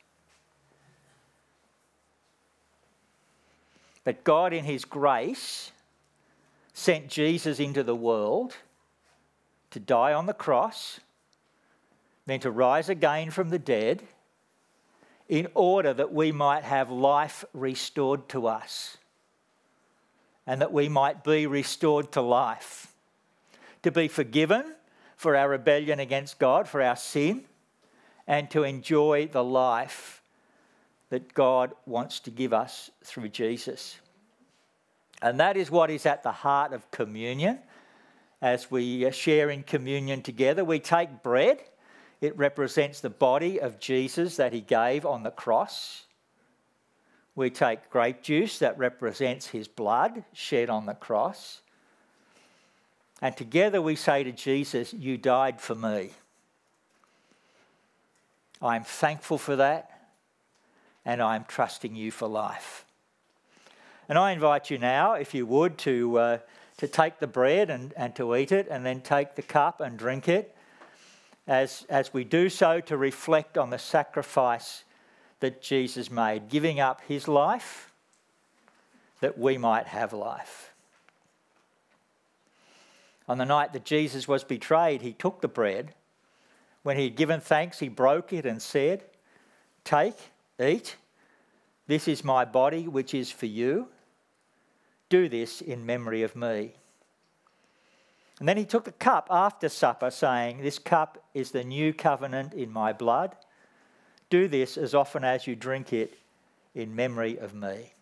But 4.02 4.24
God, 4.24 4.52
in 4.52 4.64
His 4.64 4.84
grace, 4.84 5.70
sent 6.72 7.06
Jesus 7.06 7.60
into 7.60 7.84
the 7.84 7.94
world 7.94 8.56
to 9.70 9.78
die 9.78 10.12
on 10.12 10.26
the 10.26 10.34
cross, 10.34 10.98
then 12.26 12.40
to 12.40 12.50
rise 12.50 12.88
again 12.88 13.30
from 13.30 13.50
the 13.50 13.60
dead, 13.60 14.02
in 15.28 15.46
order 15.54 15.94
that 15.94 16.12
we 16.12 16.32
might 16.32 16.64
have 16.64 16.90
life 16.90 17.44
restored 17.54 18.28
to 18.30 18.48
us 18.48 18.96
and 20.48 20.60
that 20.60 20.72
we 20.72 20.88
might 20.88 21.22
be 21.22 21.46
restored 21.46 22.10
to 22.10 22.20
life, 22.20 22.92
to 23.84 23.92
be 23.92 24.08
forgiven 24.08 24.74
for 25.16 25.36
our 25.36 25.48
rebellion 25.48 26.00
against 26.00 26.40
God, 26.40 26.66
for 26.66 26.82
our 26.82 26.96
sin 26.96 27.44
and 28.26 28.50
to 28.50 28.62
enjoy 28.62 29.28
the 29.30 29.44
life 29.44 30.22
that 31.10 31.34
God 31.34 31.72
wants 31.86 32.20
to 32.20 32.30
give 32.30 32.52
us 32.52 32.90
through 33.04 33.28
Jesus. 33.28 33.98
And 35.22 35.38
that 35.40 35.56
is 35.56 35.70
what 35.70 35.90
is 35.90 36.06
at 36.06 36.22
the 36.22 36.32
heart 36.32 36.72
of 36.72 36.90
communion. 36.90 37.58
As 38.42 38.70
we 38.70 39.10
share 39.10 39.50
in 39.50 39.62
communion 39.62 40.22
together, 40.22 40.64
we 40.64 40.78
take 40.78 41.22
bread. 41.22 41.60
It 42.20 42.36
represents 42.36 43.00
the 43.00 43.10
body 43.10 43.60
of 43.60 43.78
Jesus 43.78 44.36
that 44.36 44.52
he 44.52 44.60
gave 44.60 45.06
on 45.06 45.22
the 45.22 45.30
cross. 45.30 46.04
We 47.34 47.50
take 47.50 47.90
grape 47.90 48.22
juice 48.22 48.58
that 48.58 48.78
represents 48.78 49.48
his 49.48 49.66
blood 49.66 50.24
shed 50.32 50.70
on 50.70 50.86
the 50.86 50.94
cross. 50.94 51.60
And 53.20 53.36
together 53.36 53.80
we 53.80 53.96
say 53.96 54.24
to 54.24 54.32
Jesus, 54.32 54.92
You 54.92 55.16
died 55.16 55.60
for 55.60 55.74
me. 55.74 56.10
I'm 58.64 58.84
thankful 58.84 59.36
for 59.36 59.56
that, 59.56 59.90
and 61.04 61.20
I'm 61.22 61.44
trusting 61.44 61.94
you 61.94 62.10
for 62.10 62.26
life. 62.26 62.84
And 64.08 64.18
I 64.18 64.32
invite 64.32 64.70
you 64.70 64.78
now, 64.78 65.14
if 65.14 65.34
you 65.34 65.44
would, 65.46 65.76
to, 65.78 66.18
uh, 66.18 66.38
to 66.78 66.88
take 66.88 67.18
the 67.18 67.26
bread 67.26 67.68
and, 67.68 67.92
and 67.94 68.16
to 68.16 68.34
eat 68.34 68.52
it, 68.52 68.66
and 68.70 68.84
then 68.84 69.00
take 69.02 69.34
the 69.34 69.42
cup 69.42 69.80
and 69.80 69.98
drink 69.98 70.28
it. 70.28 70.56
As, 71.46 71.84
as 71.90 72.14
we 72.14 72.24
do 72.24 72.48
so, 72.48 72.80
to 72.80 72.96
reflect 72.96 73.58
on 73.58 73.68
the 73.68 73.78
sacrifice 73.78 74.84
that 75.40 75.60
Jesus 75.60 76.10
made, 76.10 76.48
giving 76.48 76.80
up 76.80 77.02
his 77.06 77.28
life 77.28 77.92
that 79.20 79.36
we 79.38 79.58
might 79.58 79.86
have 79.88 80.14
life. 80.14 80.72
On 83.28 83.36
the 83.38 83.44
night 83.44 83.74
that 83.74 83.84
Jesus 83.84 84.26
was 84.26 84.44
betrayed, 84.44 85.02
he 85.02 85.12
took 85.12 85.40
the 85.40 85.48
bread 85.48 85.92
when 86.84 86.98
he 86.98 87.04
had 87.04 87.16
given 87.16 87.40
thanks, 87.40 87.80
he 87.80 87.88
broke 87.88 88.32
it 88.32 88.46
and 88.46 88.62
said, 88.62 89.02
Take, 89.82 90.16
eat. 90.60 90.96
This 91.86 92.06
is 92.06 92.22
my 92.22 92.44
body, 92.44 92.86
which 92.86 93.14
is 93.14 93.30
for 93.30 93.46
you. 93.46 93.88
Do 95.08 95.28
this 95.28 95.60
in 95.62 95.84
memory 95.84 96.22
of 96.22 96.36
me. 96.36 96.74
And 98.38 98.46
then 98.46 98.58
he 98.58 98.66
took 98.66 98.84
the 98.84 98.92
cup 98.92 99.28
after 99.30 99.70
supper, 99.70 100.10
saying, 100.10 100.62
This 100.62 100.78
cup 100.78 101.24
is 101.32 101.52
the 101.52 101.64
new 101.64 101.94
covenant 101.94 102.52
in 102.52 102.70
my 102.70 102.92
blood. 102.92 103.34
Do 104.28 104.46
this 104.46 104.76
as 104.76 104.94
often 104.94 105.24
as 105.24 105.46
you 105.46 105.56
drink 105.56 105.92
it 105.92 106.18
in 106.74 106.94
memory 106.94 107.38
of 107.38 107.54
me. 107.54 107.93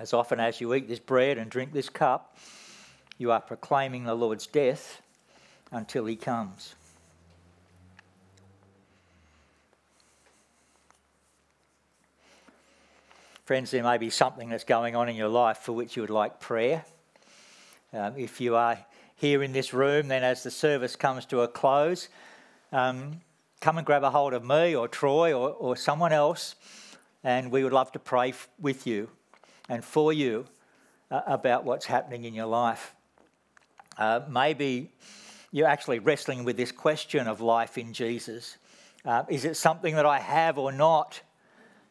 As 0.00 0.14
often 0.14 0.40
as 0.40 0.62
you 0.62 0.72
eat 0.72 0.88
this 0.88 0.98
bread 0.98 1.36
and 1.36 1.50
drink 1.50 1.74
this 1.74 1.90
cup, 1.90 2.38
you 3.18 3.32
are 3.32 3.40
proclaiming 3.40 4.04
the 4.04 4.14
Lord's 4.14 4.46
death 4.46 5.02
until 5.70 6.06
he 6.06 6.16
comes. 6.16 6.74
Friends, 13.44 13.72
there 13.72 13.82
may 13.82 13.98
be 13.98 14.08
something 14.08 14.48
that's 14.48 14.64
going 14.64 14.96
on 14.96 15.10
in 15.10 15.16
your 15.16 15.28
life 15.28 15.58
for 15.58 15.72
which 15.72 15.96
you 15.96 16.02
would 16.02 16.08
like 16.08 16.40
prayer. 16.40 16.82
Um, 17.92 18.14
if 18.16 18.40
you 18.40 18.56
are 18.56 18.78
here 19.16 19.42
in 19.42 19.52
this 19.52 19.74
room, 19.74 20.08
then 20.08 20.24
as 20.24 20.42
the 20.42 20.50
service 20.50 20.96
comes 20.96 21.26
to 21.26 21.42
a 21.42 21.48
close, 21.48 22.08
um, 22.72 23.20
come 23.60 23.76
and 23.76 23.86
grab 23.86 24.02
a 24.02 24.08
hold 24.08 24.32
of 24.32 24.46
me 24.46 24.74
or 24.74 24.88
Troy 24.88 25.34
or, 25.34 25.50
or 25.50 25.76
someone 25.76 26.14
else, 26.14 26.54
and 27.22 27.50
we 27.50 27.62
would 27.62 27.74
love 27.74 27.92
to 27.92 27.98
pray 27.98 28.30
f- 28.30 28.48
with 28.58 28.86
you 28.86 29.10
and 29.70 29.84
for 29.84 30.12
you 30.12 30.44
uh, 31.10 31.22
about 31.26 31.64
what's 31.64 31.86
happening 31.86 32.24
in 32.24 32.34
your 32.34 32.46
life. 32.46 32.94
Uh, 33.96 34.20
maybe 34.28 34.90
you're 35.52 35.68
actually 35.68 36.00
wrestling 36.00 36.44
with 36.44 36.56
this 36.56 36.72
question 36.72 37.28
of 37.28 37.40
life 37.40 37.78
in 37.78 37.92
Jesus. 37.92 38.58
Uh, 39.04 39.22
is 39.28 39.44
it 39.44 39.56
something 39.56 39.94
that 39.94 40.04
I 40.04 40.18
have 40.18 40.58
or 40.58 40.72
not? 40.72 41.20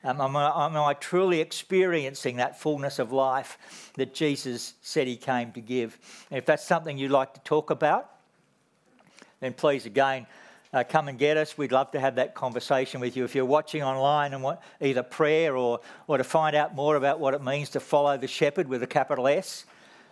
Um, 0.04 0.20
am, 0.22 0.36
I, 0.36 0.66
am, 0.66 0.78
I, 0.78 0.94
truly 0.94 1.40
experiencing 1.40 2.38
that 2.38 2.60
fullness 2.60 3.00
of 3.00 3.12
life 3.12 3.58
that 3.96 4.14
Jesus 4.14 4.74
said 4.82 5.08
he 5.08 5.18
came 5.18 5.52
to 5.54 5.62
give? 5.62 5.98
And 6.30 6.38
if 6.38 6.46
that's 6.46 6.66
something 6.66 6.98
you'd 6.98 7.12
like 7.12 7.34
to 7.34 7.42
talk 7.42 7.70
about, 7.70 8.10
then 9.40 9.54
please 9.54 9.86
again 9.86 10.28
uh, 10.74 10.84
come 10.88 11.08
and 11.08 11.18
get 11.18 11.38
us. 11.38 11.58
We'd 11.58 11.72
love 11.72 11.92
to 11.92 12.00
have 12.00 12.16
that 12.16 12.36
conversation 12.36 13.00
with 13.00 13.18
you. 13.18 13.24
If 13.24 13.36
you're 13.36 13.46
watching 13.46 13.84
online 13.84 14.34
and 14.34 14.44
want 14.44 14.60
either 14.82 15.04
prayer 15.04 15.56
or, 15.56 15.80
or 16.08 16.18
to 16.18 16.24
find 16.24 16.56
out 16.56 16.76
more 16.76 16.96
about 16.96 17.20
what 17.20 17.34
it 17.34 17.44
means 17.44 17.70
to 17.72 17.80
follow 17.80 18.18
the 18.18 18.28
shepherd 18.28 18.68
with 18.68 18.84
a 18.84 18.88
capital 18.88 19.28
S, 19.28 19.66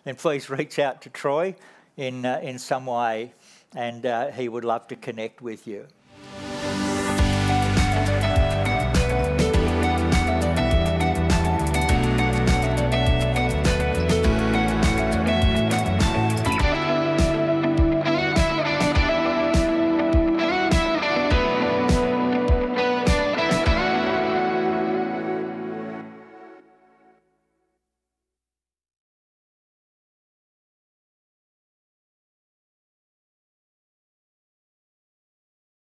then 0.03 0.15
please 0.15 0.49
reach 0.49 0.79
out 0.79 1.01
to 1.03 1.09
Troy 1.09 1.55
in, 1.95 2.25
uh, 2.25 2.39
in 2.41 2.59
some 2.59 2.85
way 2.85 3.33
and 3.75 4.05
uh, 4.05 4.31
he 4.31 4.49
would 4.49 4.65
love 4.65 4.87
to 4.87 4.95
connect 4.95 5.41
with 5.41 5.67
you. 5.67 5.87